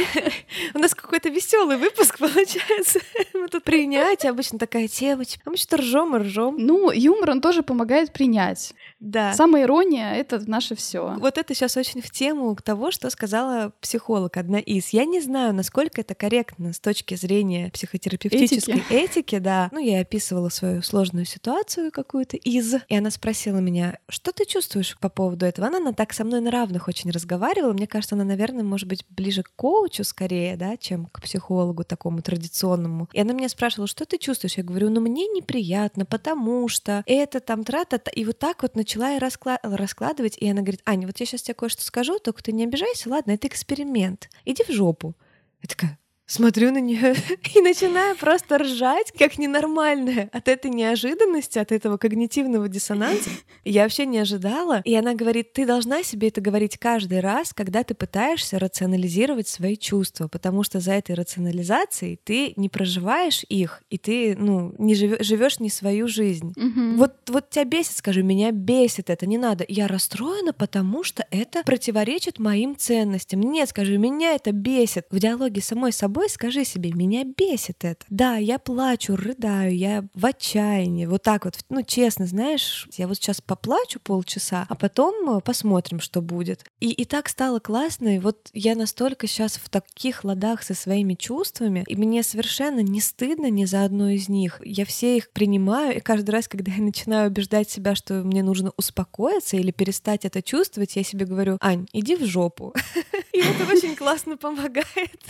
[0.74, 2.98] У нас какой-то веселый выпуск получается.
[3.34, 5.22] Мы тут принять, обычно такая тема.
[5.44, 6.56] А мы что-то ржем и ржем.
[6.58, 8.74] Ну, юмор, он тоже помогает принять.
[8.98, 9.32] Да.
[9.34, 11.14] Самая ирония— это наше все.
[11.18, 14.88] Вот это сейчас очень в тему того, что сказала психолог одна из.
[14.88, 19.68] Я не знаю, насколько это корректно с точки зрения психотерапевтической этики, этики да.
[19.70, 24.96] Ну, я описывала свою сложную ситуацию какую-то из, и она спросила меня, что ты чувствуешь
[24.98, 25.68] по поводу этого?
[25.68, 27.72] Она, она так со мной на равных очень разговаривала.
[27.72, 32.22] Мне кажется, она, наверное, может быть ближе к коучу скорее, да, чем к психологу такому
[32.22, 33.08] традиционному.
[33.12, 34.56] И она меня спрашивала, что ты чувствуешь?
[34.56, 39.10] Я говорю, ну мне неприятно, потому что это там трата, и вот так вот начала
[39.10, 42.52] я раскла- раскладывать, и она говорит, Аня, вот я сейчас тебе кое-что скажу, только ты
[42.52, 45.14] не обижайся, ладно, это эксперимент, иди в жопу.
[45.62, 45.98] Я такая,
[46.32, 47.14] смотрю на нее
[47.54, 53.30] и начинаю просто ржать, как ненормальная от этой неожиданности, от этого когнитивного диссонанса.
[53.64, 54.80] Я вообще не ожидала.
[54.84, 59.76] И она говорит, ты должна себе это говорить каждый раз, когда ты пытаешься рационализировать свои
[59.76, 65.60] чувства, потому что за этой рационализацией ты не проживаешь их, и ты, ну, не живешь
[65.60, 66.54] не свою жизнь.
[66.56, 66.96] Угу.
[66.96, 69.66] Вот, вот тебя бесит, скажи, меня бесит это, не надо.
[69.68, 73.40] Я расстроена, потому что это противоречит моим ценностям.
[73.40, 75.06] Нет, скажи, меня это бесит.
[75.10, 78.04] В диалоге самой собой собой, скажи себе, меня бесит это.
[78.08, 83.16] Да, я плачу, рыдаю, я в отчаянии, вот так вот, ну, честно, знаешь, я вот
[83.16, 86.64] сейчас поплачу полчаса, а потом э, посмотрим, что будет.
[86.80, 91.14] И, и так стало классно, и вот я настолько сейчас в таких ладах со своими
[91.14, 94.60] чувствами, и мне совершенно не стыдно ни за одно из них.
[94.64, 98.72] Я все их принимаю, и каждый раз, когда я начинаю убеждать себя, что мне нужно
[98.76, 102.74] успокоиться или перестать это чувствовать, я себе говорю, Ань, иди в жопу.
[103.32, 105.20] И это очень классно помогает.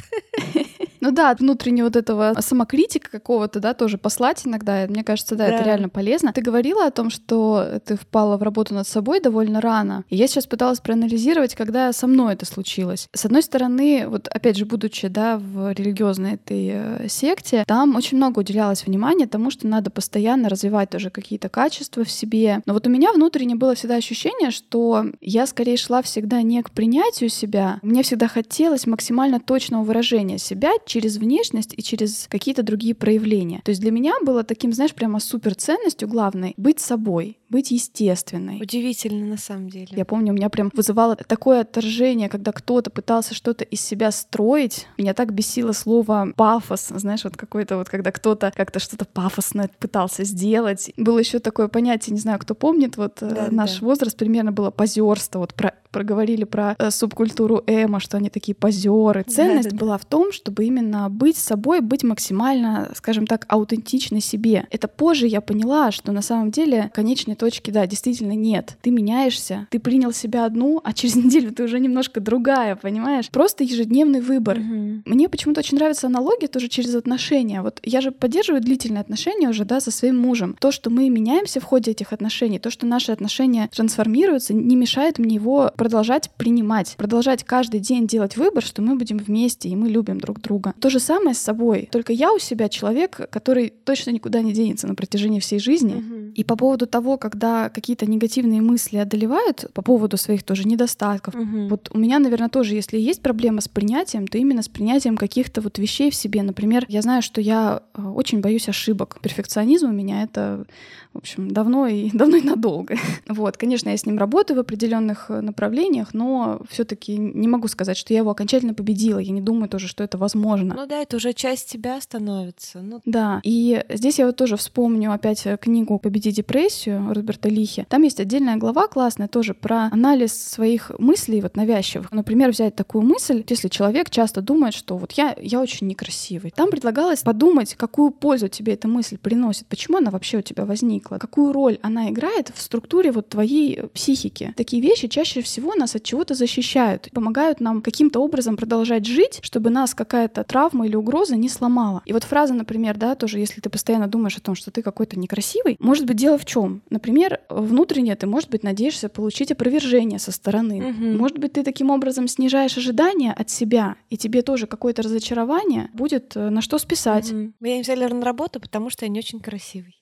[1.02, 4.86] Ну да, внутренне вот этого самокритика какого-то, да, тоже послать иногда.
[4.88, 6.32] Мне кажется, да, да, это реально полезно.
[6.32, 10.04] Ты говорила о том, что ты впала в работу над собой довольно рано.
[10.10, 13.08] И я сейчас пыталась проанализировать, когда со мной это случилось.
[13.12, 18.16] С одной стороны, вот опять же, будучи, да, в религиозной этой э, секте, там очень
[18.16, 22.62] много уделялось внимания тому, что надо постоянно развивать тоже какие-то качества в себе.
[22.64, 26.70] Но вот у меня внутренне было всегда ощущение, что я скорее шла всегда не к
[26.70, 27.80] принятию себя.
[27.82, 33.60] Мне всегда хотелось максимально точного выражения себя через внешность и через какие-то другие проявления.
[33.64, 38.60] То есть для меня было таким, знаешь, прямо супер ценностью главной быть собой, быть естественной.
[38.60, 39.88] Удивительно на самом деле.
[39.90, 44.86] Я помню, у меня прям вызывало такое отторжение, когда кто-то пытался что-то из себя строить.
[44.98, 50.24] Меня так бесило слово пафос, знаешь, вот какой-то вот, когда кто-то как-то что-то пафосное пытался
[50.24, 50.92] сделать.
[50.96, 53.86] Было еще такое понятие, не знаю, кто помнит, вот э, да, наш да.
[53.86, 59.24] возраст примерно было позерство, вот про проговорили про э, субкультуру эмо, что они такие позеры.
[59.28, 64.20] Ценность да, да, была в том, чтобы именно быть собой, быть максимально, скажем так, аутентичной
[64.20, 64.66] себе.
[64.70, 68.76] Это позже я поняла, что на самом деле конечной точки, да, действительно нет.
[68.80, 73.28] Ты меняешься, ты принял себя одну, а через неделю ты уже немножко другая, понимаешь?
[73.30, 74.58] Просто ежедневный выбор.
[74.58, 75.02] Угу.
[75.04, 77.62] Мне почему-то очень нравится аналогия тоже через отношения.
[77.62, 80.56] Вот я же поддерживаю длительные отношения уже, да, со своим мужем.
[80.58, 85.18] То, что мы меняемся в ходе этих отношений, то, что наши отношения трансформируются, не мешает
[85.18, 89.88] мне его продолжать принимать, продолжать каждый день делать выбор, что мы будем вместе и мы
[89.88, 90.74] любим друг друга.
[90.78, 91.88] То же самое с собой.
[91.90, 95.94] Только я у себя человек, который точно никуда не денется на протяжении всей жизни.
[95.94, 96.34] Угу.
[96.36, 101.66] И по поводу того, когда какие-то негативные мысли одолевают, по поводу своих тоже недостатков, угу.
[101.68, 105.60] вот у меня, наверное, тоже, если есть проблема с принятием, то именно с принятием каких-то
[105.62, 106.44] вот вещей в себе.
[106.44, 109.18] Например, я знаю, что я э, очень боюсь ошибок.
[109.20, 110.64] Перфекционизм у меня это,
[111.12, 112.96] в общем, давно и давно и надолго.
[113.28, 117.68] Вот, конечно, я с ним работаю в определенных э, направлениях направлениях, но все-таки не могу
[117.68, 119.18] сказать, что я его окончательно победила.
[119.18, 120.74] Я не думаю тоже, что это возможно.
[120.74, 122.80] Ну да, это уже часть тебя становится.
[122.80, 123.00] Ну...
[123.04, 127.84] Да, и здесь я вот тоже вспомню опять книгу «Победи депрессию» Роберта Лихи.
[127.88, 132.10] Там есть отдельная глава классная тоже про анализ своих мыслей вот навязчивых.
[132.12, 136.50] Например, взять такую мысль, если человек часто думает, что вот я, я очень некрасивый.
[136.50, 141.01] Там предлагалось подумать, какую пользу тебе эта мысль приносит, почему она вообще у тебя возникла,
[141.02, 144.54] какую роль она играет в структуре вот твоей психики.
[144.56, 149.38] Такие вещи чаще всего всего нас от чего-то защищают, помогают нам каким-то образом продолжать жить,
[149.42, 152.02] чтобы нас какая-то травма или угроза не сломала.
[152.04, 155.18] И вот фраза, например, да, тоже, если ты постоянно думаешь о том, что ты какой-то
[155.18, 156.82] некрасивый, может быть, дело в чем?
[156.90, 160.90] Например, внутренне ты, может быть, надеешься получить опровержение со стороны.
[160.90, 161.18] Угу.
[161.18, 166.36] Может быть, ты таким образом снижаешь ожидания от себя, и тебе тоже какое-то разочарование будет
[166.36, 167.30] э, на что списать.
[167.30, 167.52] Угу.
[167.60, 170.01] Меня не взяли на работу, потому что я не очень красивый.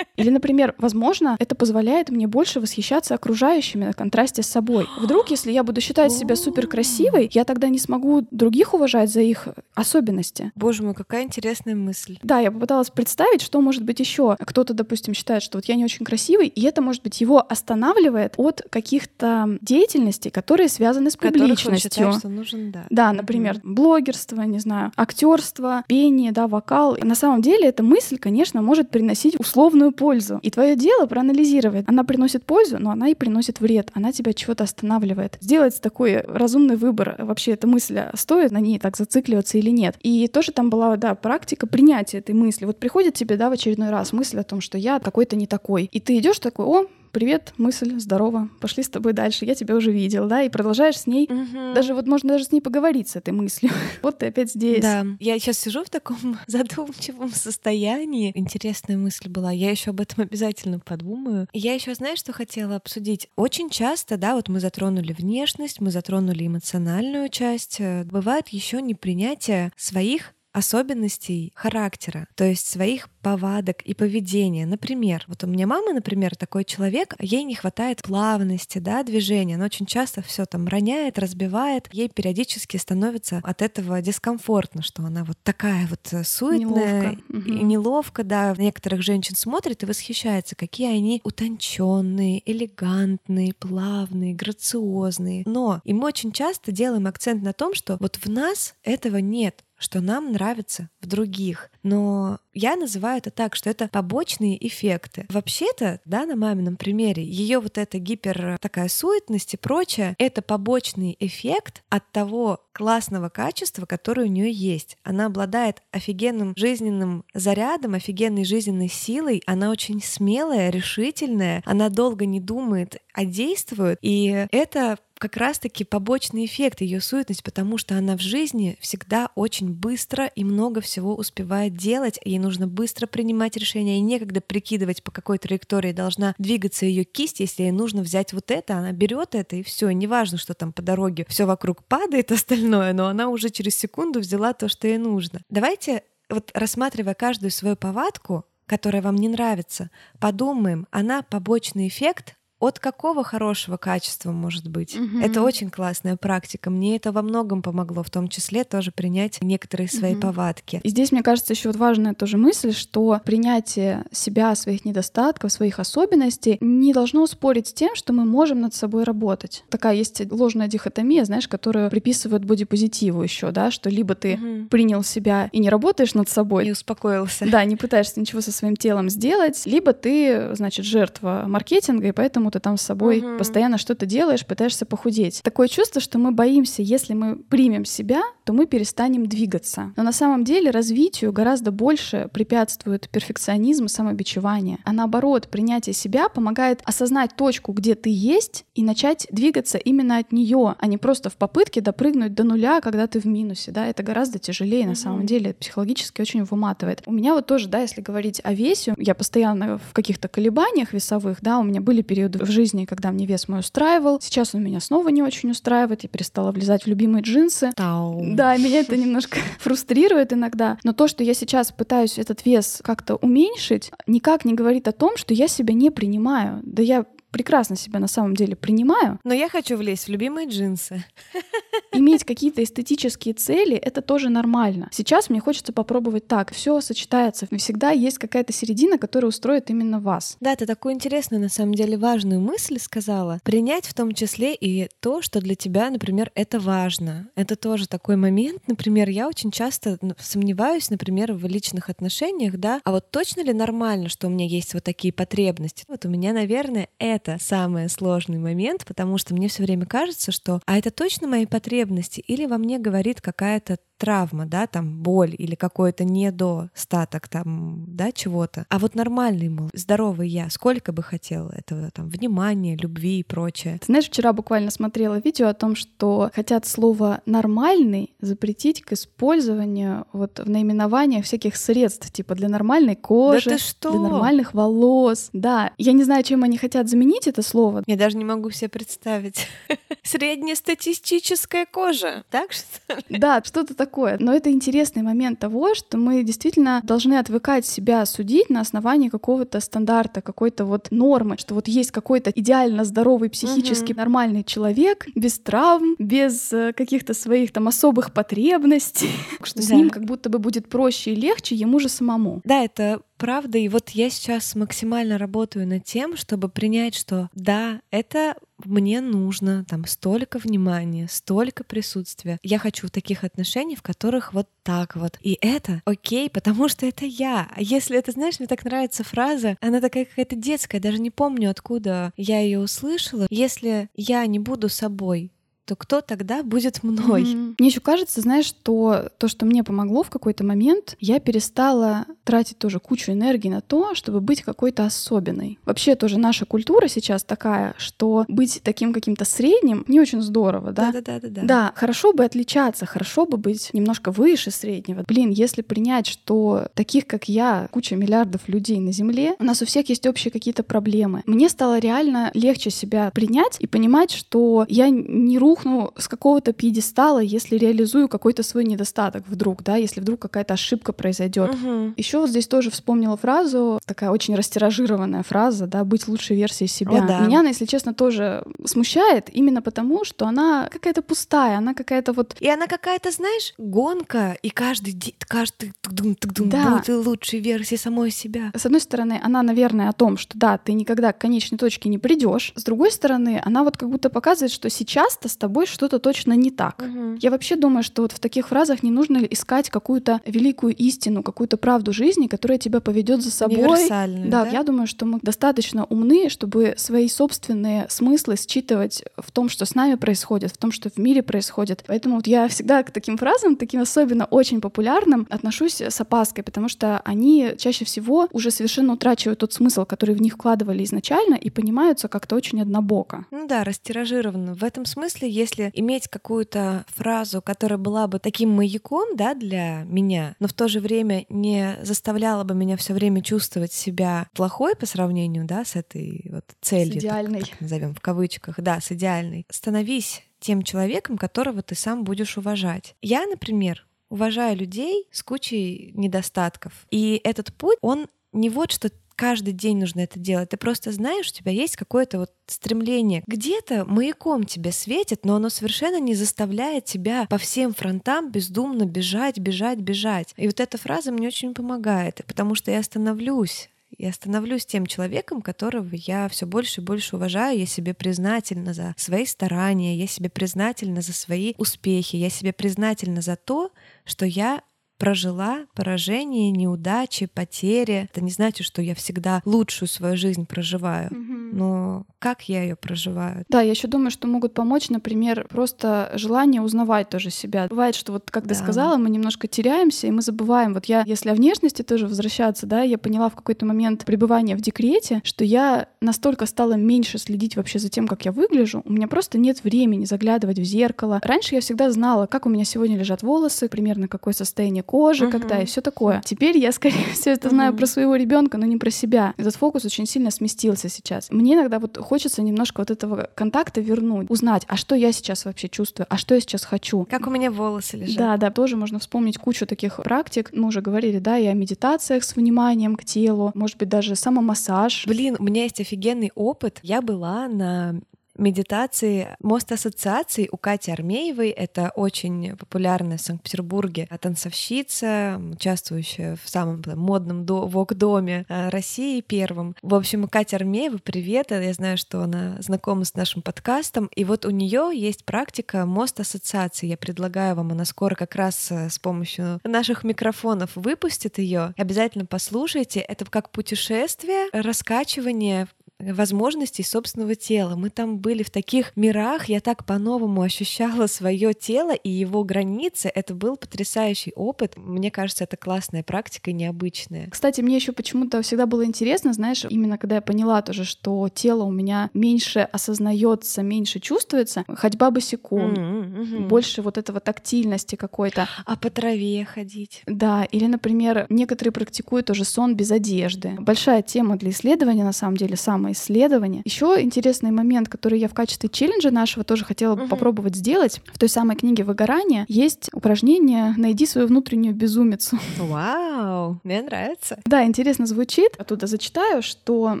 [0.20, 4.86] Или, например, возможно, это позволяет мне больше восхищаться окружающими на контрасте с собой.
[5.00, 9.22] Вдруг, если я буду считать себя супер красивой, я тогда не смогу других уважать за
[9.22, 10.52] их особенности.
[10.54, 12.18] Боже мой, какая интересная мысль.
[12.22, 14.36] Да, я попыталась представить, что может быть еще.
[14.38, 18.34] Кто-то, допустим, считает, что вот я не очень красивый, и это, может быть, его останавливает
[18.36, 21.90] от каких-то деятельностей, которые связаны с публичностью.
[21.90, 22.86] Считает, что нужен, да.
[22.90, 23.74] Да, например, mm-hmm.
[23.74, 26.94] блогерство, не знаю, актерство, пение, да, вокал.
[26.94, 30.40] И на самом деле эта мысль, конечно, может приносить условия условную пользу.
[30.42, 31.84] И твое дело проанализировать.
[31.88, 33.90] Она приносит пользу, но она и приносит вред.
[33.94, 35.38] Она тебя чего-то останавливает.
[35.40, 37.16] Сделать такой разумный выбор.
[37.18, 39.96] Вообще эта мысль, а стоит на ней так зацикливаться или нет.
[40.00, 42.64] И тоже там была, да, практика принятия этой мысли.
[42.64, 45.88] Вот приходит тебе, да, в очередной раз мысль о том, что я какой-то не такой.
[45.92, 49.90] И ты идешь такой, о, привет, мысль, здорово, пошли с тобой дальше, я тебя уже
[49.90, 51.74] видел, да, и продолжаешь с ней, угу.
[51.74, 53.72] даже вот можно даже с ней поговорить с этой мыслью.
[54.02, 54.82] вот ты опять здесь.
[54.82, 58.32] Да, я сейчас сижу в таком задумчивом состоянии.
[58.34, 61.48] Интересная мысль была, я еще об этом обязательно подумаю.
[61.52, 63.28] Я еще, знаешь, что хотела обсудить?
[63.36, 67.76] Очень часто, да, вот мы затронули внешность, мы затронули эмоциональную часть.
[67.80, 74.66] Э, бывает еще непринятие своих особенностей характера, то есть своих повадок и поведения.
[74.66, 79.56] Например, вот у меня мама, например, такой человек, ей не хватает плавности, да, движения.
[79.56, 81.88] Она очень часто все там роняет, разбивает.
[81.92, 87.50] Ей периодически становится от этого дискомфортно, что она вот такая вот э, суетная неловко.
[87.50, 88.54] и неловко, да.
[88.56, 95.44] Некоторых женщин смотрит и восхищается, какие они утонченные, элегантные, плавные, грациозные.
[95.46, 99.64] Но и мы очень часто делаем акцент на том, что вот в нас этого нет
[99.80, 101.70] что нам нравится в других.
[101.82, 105.26] Но я называю это так, что это побочные эффекты.
[105.30, 111.16] Вообще-то, да, на мамином примере, ее вот эта гипер такая суетность и прочее, это побочный
[111.18, 114.96] эффект от того классного качества, которое у нее есть.
[115.02, 119.42] Она обладает офигенным жизненным зарядом, офигенной жизненной силой.
[119.46, 123.98] Она очень смелая, решительная, она долго не думает, а действует.
[124.02, 129.70] И это как раз-таки побочный эффект ее суетность, потому что она в жизни всегда очень
[129.70, 135.10] быстро и много всего успевает делать, ей нужно быстро принимать решения, и некогда прикидывать, по
[135.10, 139.56] какой траектории должна двигаться ее кисть, если ей нужно взять вот это, она берет это
[139.56, 143.76] и все, неважно, что там по дороге все вокруг падает остальное, но она уже через
[143.76, 145.42] секунду взяла то, что ей нужно.
[145.50, 152.78] Давайте вот рассматривая каждую свою повадку, которая вам не нравится, подумаем, она побочный эффект от
[152.78, 154.94] какого хорошего качества может быть.
[154.94, 155.20] Угу.
[155.20, 156.70] Это очень классная практика.
[156.70, 160.20] Мне это во многом помогло, в том числе тоже принять некоторые свои угу.
[160.20, 160.80] повадки.
[160.82, 165.78] И здесь, мне кажется, еще вот важная тоже мысль, что принятие себя, своих недостатков, своих
[165.78, 169.64] особенностей не должно спорить с тем, что мы можем над собой работать.
[169.70, 174.68] Такая есть ложная дихотомия, знаешь, которую приписывают бодипозитиву еще, да, что либо ты угу.
[174.68, 178.76] принял себя и не работаешь над собой, не успокоился, да, не пытаешься ничего со своим
[178.76, 183.38] телом сделать, либо ты, значит, жертва маркетинга, и поэтому ты там с собой угу.
[183.38, 185.40] постоянно что-то делаешь, пытаешься похудеть.
[185.42, 189.92] Такое чувство, что мы боимся, если мы примем себя, то мы перестанем двигаться.
[189.96, 194.78] Но на самом деле развитию гораздо больше препятствует перфекционизм и самобичевание.
[194.84, 200.32] А наоборот, принятие себя помогает осознать точку, где ты есть, и начать двигаться именно от
[200.32, 203.70] нее, а не просто в попытке допрыгнуть до нуля, когда ты в минусе.
[203.70, 203.86] Да?
[203.86, 205.54] Это гораздо тяжелее на самом деле.
[205.54, 207.02] Психологически очень выматывает.
[207.06, 211.38] У меня вот тоже, да, если говорить о весе, я постоянно в каких-то колебаниях весовых,
[211.40, 214.20] да, у меня были периоды в жизни, когда мне вес мой устраивал.
[214.20, 216.02] Сейчас он меня снова не очень устраивает.
[216.02, 217.72] Я перестала влезать в любимые джинсы.
[217.76, 218.20] Тау.
[218.34, 220.78] Да, меня это немножко фрустрирует иногда.
[220.84, 225.16] Но то, что я сейчас пытаюсь этот вес как-то уменьшить, никак не говорит о том,
[225.16, 226.60] что я себя не принимаю.
[226.62, 229.18] Да я прекрасно себя на самом деле принимаю.
[229.24, 231.04] Но я хочу влезть в любимые джинсы.
[231.92, 234.88] Иметь какие-то эстетические цели— это тоже нормально.
[234.92, 236.52] Сейчас мне хочется попробовать так.
[236.52, 237.46] Все сочетается.
[237.56, 240.36] Всегда есть какая-то середина, которая устроит именно вас.
[240.40, 243.40] Да, ты такую интересную, на самом деле, важную мысль сказала.
[243.44, 247.28] Принять в том числе и то, что для тебя, например, это важно.
[247.34, 248.62] Это тоже такой момент.
[248.66, 254.08] Например, я очень часто сомневаюсь, например, в личных отношениях, да, а вот точно ли нормально,
[254.08, 255.84] что у меня есть вот такие потребности?
[255.88, 260.32] Вот у меня, наверное, это это самый сложный момент, потому что мне все время кажется,
[260.32, 265.34] что а это точно мои потребности или во мне говорит какая-то травма, да, там боль
[265.36, 268.64] или какой-то недостаток там, да, чего-то.
[268.70, 273.76] А вот нормальный, мол, здоровый я, сколько бы хотел этого там внимания, любви и прочее.
[273.80, 280.06] Ты знаешь, вчера буквально смотрела видео о том, что хотят слово «нормальный» запретить к использованию
[280.14, 283.90] вот в наименованиях всяких средств, типа для нормальной кожи, да что?
[283.90, 285.28] для нормальных волос.
[285.34, 287.82] Да, я не знаю, чем они хотят заменить это слово.
[287.86, 289.46] Я даже не могу себе представить.
[290.02, 293.18] Среднестатистическая кожа, так что ли?
[293.18, 294.16] Да, что-то такое такое.
[294.20, 299.60] Но это интересный момент того, что мы действительно должны отвыкать себя судить на основании какого-то
[299.60, 303.98] стандарта, какой-то вот нормы, что вот есть какой-то идеально здоровый, психически угу.
[303.98, 309.10] нормальный человек, без травм, без э, каких-то своих там особых потребностей,
[309.42, 309.66] что да.
[309.66, 312.40] с ним как будто бы будет проще и легче ему же самому.
[312.44, 313.58] Да, это правда.
[313.58, 319.64] И вот я сейчас максимально работаю над тем, чтобы принять, что да, это мне нужно
[319.68, 322.38] там столько внимания, столько присутствия.
[322.42, 325.18] Я хочу таких отношений, в которых вот так вот.
[325.20, 327.48] И это окей, потому что это я.
[327.54, 331.50] А если это, знаешь, мне так нравится фраза, она такая какая-то детская, даже не помню,
[331.50, 333.26] откуда я ее услышала.
[333.30, 335.30] Если я не буду собой,
[335.70, 337.22] то кто тогда будет мной?
[337.22, 337.54] Mm-hmm.
[337.60, 342.58] Мне еще кажется, знаешь, что то, что мне помогло в какой-то момент, я перестала тратить
[342.58, 345.60] тоже кучу энергии на то, чтобы быть какой-то особенной.
[345.64, 350.90] Вообще тоже наша культура сейчас такая, что быть таким каким-то средним не очень здорово, да?
[350.90, 351.28] Да-да-да.
[351.28, 355.04] Да, да, хорошо бы отличаться, хорошо бы быть немножко выше среднего.
[355.06, 359.66] Блин, если принять, что таких, как я, куча миллиардов людей на Земле, у нас у
[359.66, 361.22] всех есть общие какие-то проблемы.
[361.26, 366.52] Мне стало реально легче себя принять и понимать, что я не рух рухну с какого-то
[366.52, 371.54] пьедестала, если реализую какой-то свой недостаток вдруг, да, если вдруг какая-то ошибка произойдет.
[371.54, 371.94] Угу.
[371.96, 377.04] Еще вот здесь тоже вспомнила фразу, такая очень растиражированная фраза, да, быть лучшей версией себя.
[377.04, 377.20] О, да.
[377.20, 382.36] Меня она, если честно, тоже смущает именно потому, что она какая-то пустая, она какая-то вот...
[382.40, 384.96] И она какая-то, знаешь, гонка, и каждый,
[385.26, 386.70] каждый да.
[386.70, 388.52] будет лучшей версией самой себя.
[388.54, 391.98] С одной стороны, она, наверное, о том, что да, ты никогда к конечной точке не
[391.98, 392.52] придешь.
[392.56, 396.82] С другой стороны, она вот как будто показывает, что сейчас-то тобой что-то точно не так.
[396.82, 397.16] Мгм.
[397.20, 401.56] Я вообще думаю, что вот в таких фразах не нужно искать какую-то великую истину, какую-то
[401.56, 403.88] правду жизни, которая тебя поведет за собой.
[403.88, 404.06] Да,
[404.44, 404.48] да?
[404.48, 409.74] я думаю, что мы достаточно умны, чтобы свои собственные смыслы считывать в том, что с
[409.74, 411.84] нами происходит, в том, что в мире происходит.
[411.86, 416.68] Поэтому вот я всегда к таким фразам, таким особенно очень популярным, отношусь с опаской, потому
[416.68, 421.48] что они чаще всего уже совершенно утрачивают тот смысл, который в них вкладывали изначально, и
[421.50, 423.26] понимаются как-то очень однобоко.
[423.30, 424.54] Ну да, растиражировано.
[424.54, 430.36] В этом смысле, если иметь какую-то фразу, которая была бы таким маяком, да, для меня,
[430.40, 434.86] но в то же время не заставляла бы меня все время чувствовать себя плохой по
[434.86, 436.94] сравнению, да, с этой вот целью.
[436.94, 437.40] так- идеальной.
[437.40, 439.46] так назовем в кавычках, да, с идеальной.
[439.50, 442.94] Становись тем человеком, которого ты сам будешь уважать.
[443.02, 446.72] Я, например, уважаю людей с кучей недостатков.
[446.90, 448.90] И этот путь, он не вот что
[449.20, 450.48] каждый день нужно это делать.
[450.48, 453.22] Ты просто знаешь, у тебя есть какое-то вот стремление.
[453.26, 459.38] Где-то маяком тебе светит, но оно совершенно не заставляет тебя по всем фронтам бездумно бежать,
[459.38, 460.32] бежать, бежать.
[460.38, 463.68] И вот эта фраза мне очень помогает, потому что я становлюсь
[463.98, 467.58] я становлюсь тем человеком, которого я все больше и больше уважаю.
[467.58, 473.20] Я себе признательна за свои старания, я себе признательна за свои успехи, я себе признательна
[473.20, 473.72] за то,
[474.04, 474.62] что я
[475.00, 478.08] прожила поражение, неудачи, потери.
[478.12, 481.08] Это не значит, что я всегда лучшую свою жизнь проживаю,
[481.52, 483.44] но как я ее проживаю?
[483.48, 487.66] Да, я еще думаю, что могут помочь, например, просто желание узнавать тоже себя.
[487.68, 488.54] Бывает, что вот, как ты Да.
[488.54, 490.74] сказала, мы немножко теряемся, и мы забываем.
[490.74, 494.60] Вот я, если о внешности тоже возвращаться, да, я поняла в какой-то момент пребывания в
[494.60, 498.82] декрете, что я настолько стала меньше следить вообще за тем, как я выгляжу.
[498.84, 501.20] У меня просто нет времени заглядывать в зеркало.
[501.22, 505.32] Раньше я всегда знала, как у меня сегодня лежат волосы, примерно какое состояние кожи, Мгм.
[505.40, 506.20] когда и все такое.
[506.24, 507.78] Теперь я, скорее всего, это знаю Мгм.
[507.78, 509.34] про своего ребенка, но не про себя.
[509.36, 511.28] Этот фокус очень сильно сместился сейчас.
[511.40, 515.68] Мне иногда вот хочется немножко вот этого контакта вернуть, узнать, а что я сейчас вообще
[515.68, 517.06] чувствую, а что я сейчас хочу.
[517.10, 518.16] Как у меня волосы лежат?
[518.16, 520.50] Да, да, тоже можно вспомнить кучу таких практик.
[520.52, 525.06] Мы уже говорили, да, и о медитациях с вниманием к телу, может быть, даже самомассаж.
[525.06, 526.80] Блин, у меня есть офигенный опыт.
[526.82, 528.00] Я была на
[528.40, 531.50] медитации мост ассоциаций у Кати Армеевой.
[531.50, 539.20] Это очень популярная в Санкт-Петербурге танцовщица, участвующая в самом там, модном до- вок-доме э, России
[539.20, 539.76] первым.
[539.82, 541.50] В общем, Катя Армеева, привет.
[541.50, 544.10] Я знаю, что она знакома с нашим подкастом.
[544.14, 546.88] И вот у нее есть практика мост ассоциаций.
[546.88, 551.74] Я предлагаю вам, она скоро как раз э, с помощью наших микрофонов выпустит ее.
[551.76, 553.00] Обязательно послушайте.
[553.00, 555.68] Это как путешествие, раскачивание
[556.00, 557.76] возможностей собственного тела.
[557.76, 563.10] Мы там были в таких мирах, я так по-новому ощущала свое тело и его границы.
[563.14, 564.76] Это был потрясающий опыт.
[564.76, 567.28] Мне кажется, это классная практика, необычная.
[567.30, 571.64] Кстати, мне еще почему-то всегда было интересно, знаешь, именно когда я поняла тоже, что тело
[571.64, 576.48] у меня меньше осознается, меньше чувствуется, ходьба босиком, М-м-м.
[576.48, 578.48] больше вот этого тактильности какой-то.
[578.64, 580.02] А по траве ходить.
[580.06, 583.56] Да, или, например, некоторые практикуют тоже сон без одежды.
[583.58, 585.56] Большая тема для исследования, на самом деле,
[585.94, 586.62] самоисследование.
[586.64, 590.10] Еще интересный момент, который я в качестве челленджа нашего тоже хотела бы Мгм.
[590.10, 591.00] попробовать сделать.
[591.12, 595.38] В той самой книге «Выгорание» есть упражнение «Найди свою внутреннюю безумицу».
[595.58, 597.38] Вау, мне нравится.
[597.44, 598.52] Да, интересно звучит.
[598.58, 600.00] Оттуда зачитаю, что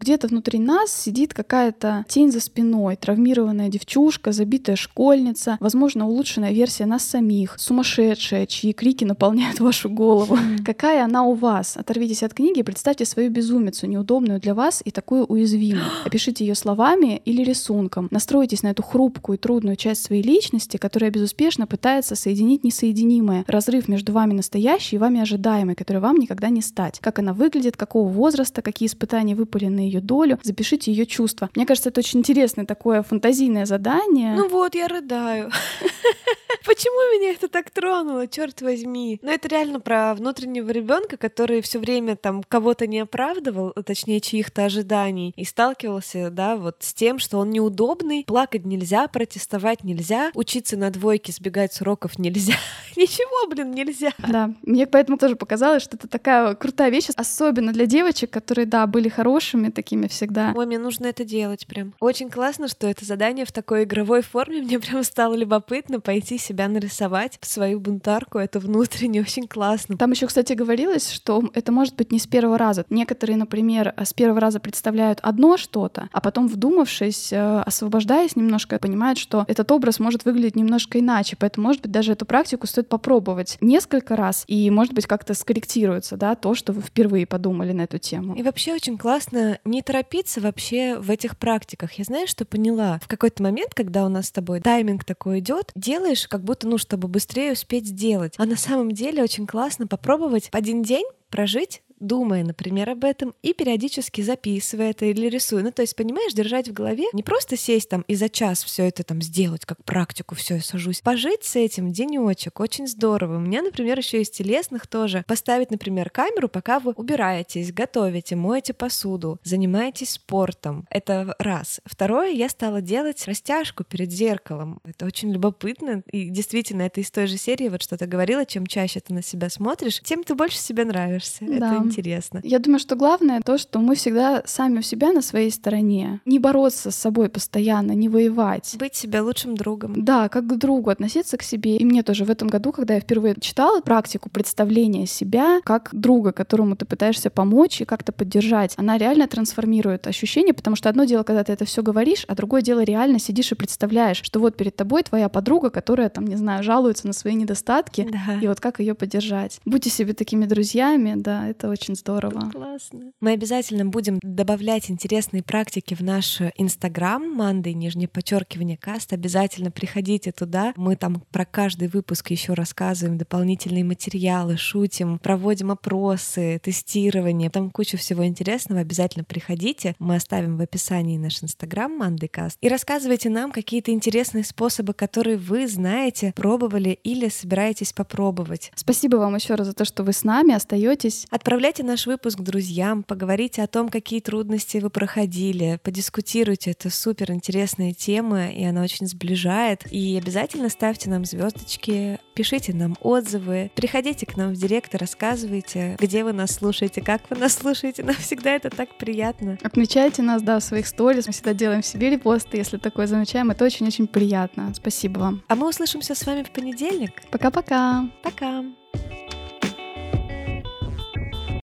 [0.00, 6.86] где-то внутри нас сидит какая-то тень за спиной, травмированная девчушка, забитая школьница, возможно, улучшенная версия
[6.86, 10.38] нас самих, сумасшедшая, чьи крики наполняют вашу голову.
[10.64, 11.76] Какая она у вас?
[11.76, 15.75] Оторвитесь от книги и представьте свою безумицу, неудобную для вас и такую уязвимую.
[16.04, 18.08] Опишите ее словами или рисунком.
[18.10, 23.44] Настройтесь на эту хрупкую и трудную часть своей личности, которая безуспешно пытается соединить несоединимое.
[23.46, 26.98] Разрыв между вами настоящей и вами ожидаемой, который вам никогда не стать.
[27.00, 30.38] Как она выглядит, какого возраста, какие испытания выпали на ее долю.
[30.42, 31.50] Запишите ее чувства.
[31.54, 34.34] Мне кажется, это очень интересное такое фантазийное задание.
[34.34, 35.50] Ну вот, я рыдаю.
[36.66, 39.20] Почему меня это так тронуло, черт возьми?
[39.22, 44.64] Ну, это реально про внутреннего ребенка, который все время там кого-то не оправдывал, точнее, чьих-то
[44.64, 50.76] ожиданий, и сталкивался, да, вот с тем, что он неудобный, плакать нельзя, протестовать нельзя, учиться
[50.76, 52.54] на двойке, сбегать с уроков нельзя.
[52.96, 54.12] Ничего, блин, нельзя.
[54.18, 58.86] Да, мне поэтому тоже показалось, что это такая крутая вещь, особенно для девочек, которые, да,
[58.86, 60.52] были хорошими такими всегда.
[60.56, 61.94] Ой, мне нужно это делать прям.
[62.00, 64.62] Очень классно, что это задание в такой игровой форме.
[64.62, 69.96] Мне прям стало любопытно пойти себя нарисовать свою бунтарку, это внутренне очень классно.
[69.96, 72.84] Там еще, кстати, говорилось, что это может быть не с первого раза.
[72.88, 79.18] Некоторые, например, с первого раза представляют одно что-то, а потом, вдумавшись, э, освобождаясь немножко, понимают,
[79.18, 81.36] что этот образ может выглядеть немножко иначе.
[81.38, 86.16] Поэтому, может быть, даже эту практику стоит попробовать несколько раз, и, может быть, как-то скорректируется,
[86.16, 88.34] да, то, что вы впервые подумали на эту тему.
[88.34, 91.92] И вообще очень классно не торопиться вообще в этих практиках.
[91.92, 92.98] Я знаю, что поняла.
[93.02, 96.78] В какой-то момент, когда у нас с тобой тайминг такой идет, делаешь как будто, ну,
[96.78, 98.34] чтобы быстрее успеть сделать.
[98.38, 103.52] А на самом деле очень классно попробовать один день прожить думая, например, об этом и
[103.52, 105.62] периодически записывая это или рисуя.
[105.62, 108.86] Ну, то есть, понимаешь, держать в голове, не просто сесть там и за час все
[108.88, 111.00] это там сделать, как практику, все, я сажусь.
[111.00, 113.36] Пожить с этим денечек очень здорово.
[113.36, 115.24] У меня, например, еще из телесных тоже.
[115.26, 120.86] Поставить, например, камеру, пока вы убираетесь, готовите, моете посуду, занимаетесь спортом.
[120.90, 121.80] Это раз.
[121.84, 124.80] Второе, я стала делать растяжку перед зеркалом.
[124.84, 126.02] Это очень любопытно.
[126.10, 129.22] И действительно, это из той же серии, вот что то говорила, чем чаще ты на
[129.22, 131.44] себя смотришь, тем ты больше себе нравишься.
[131.44, 131.56] Да.
[131.56, 132.40] Это интересно.
[132.42, 136.20] Я думаю, что главное то, что мы всегда сами у себя на своей стороне.
[136.24, 138.76] Не бороться с собой постоянно, не воевать.
[138.78, 140.04] Быть себе лучшим другом.
[140.04, 141.76] Да, как к другу относиться к себе.
[141.76, 146.32] И мне тоже в этом году, когда я впервые читала практику представления себя как друга,
[146.32, 151.22] которому ты пытаешься помочь и как-то поддержать, она реально трансформирует ощущение, потому что одно дело,
[151.22, 154.76] когда ты это все говоришь, а другое дело реально сидишь и представляешь, что вот перед
[154.76, 158.38] тобой твоя подруга, которая там, не знаю, жалуется на свои недостатки, да.
[158.40, 159.60] и вот как ее поддержать.
[159.64, 162.50] Будьте себе такими друзьями, да, это очень здорово.
[162.50, 163.12] Классно.
[163.20, 169.12] Мы обязательно будем добавлять интересные практики в наш Инстаграм, Манды, нижнее подчеркивание каст.
[169.12, 170.72] Обязательно приходите туда.
[170.76, 177.50] Мы там про каждый выпуск еще рассказываем дополнительные материалы, шутим, проводим опросы, тестирование.
[177.50, 178.80] Там куча всего интересного.
[178.80, 179.94] Обязательно приходите.
[179.98, 182.56] Мы оставим в описании наш Инстаграм Манды Каст.
[182.62, 188.72] И рассказывайте нам какие-то интересные способы, которые вы знаете, пробовали или собираетесь попробовать.
[188.74, 191.26] Спасибо вам еще раз за то, что вы с нами остаетесь.
[191.30, 196.70] Отправляйте Отправляйте наш выпуск друзьям, поговорите о том, какие трудности вы проходили, подискутируйте.
[196.70, 199.82] Это супер интересная тема, и она очень сближает.
[199.90, 205.96] И обязательно ставьте нам звездочки, пишите нам отзывы, приходите к нам в директ и рассказывайте,
[205.98, 208.04] где вы нас слушаете, как вы нас слушаете.
[208.04, 209.58] Нам всегда это так приятно.
[209.60, 211.26] Отмечайте нас, да, в своих сторис.
[211.26, 213.50] Мы всегда делаем себе репосты, если такое замечаем.
[213.50, 214.72] Это очень-очень приятно.
[214.72, 215.42] Спасибо вам.
[215.48, 217.22] А мы услышимся с вами в понедельник.
[217.32, 218.08] Пока-пока.
[218.22, 218.60] Пока.
[218.60, 218.72] -пока.
[218.92, 219.25] Пока.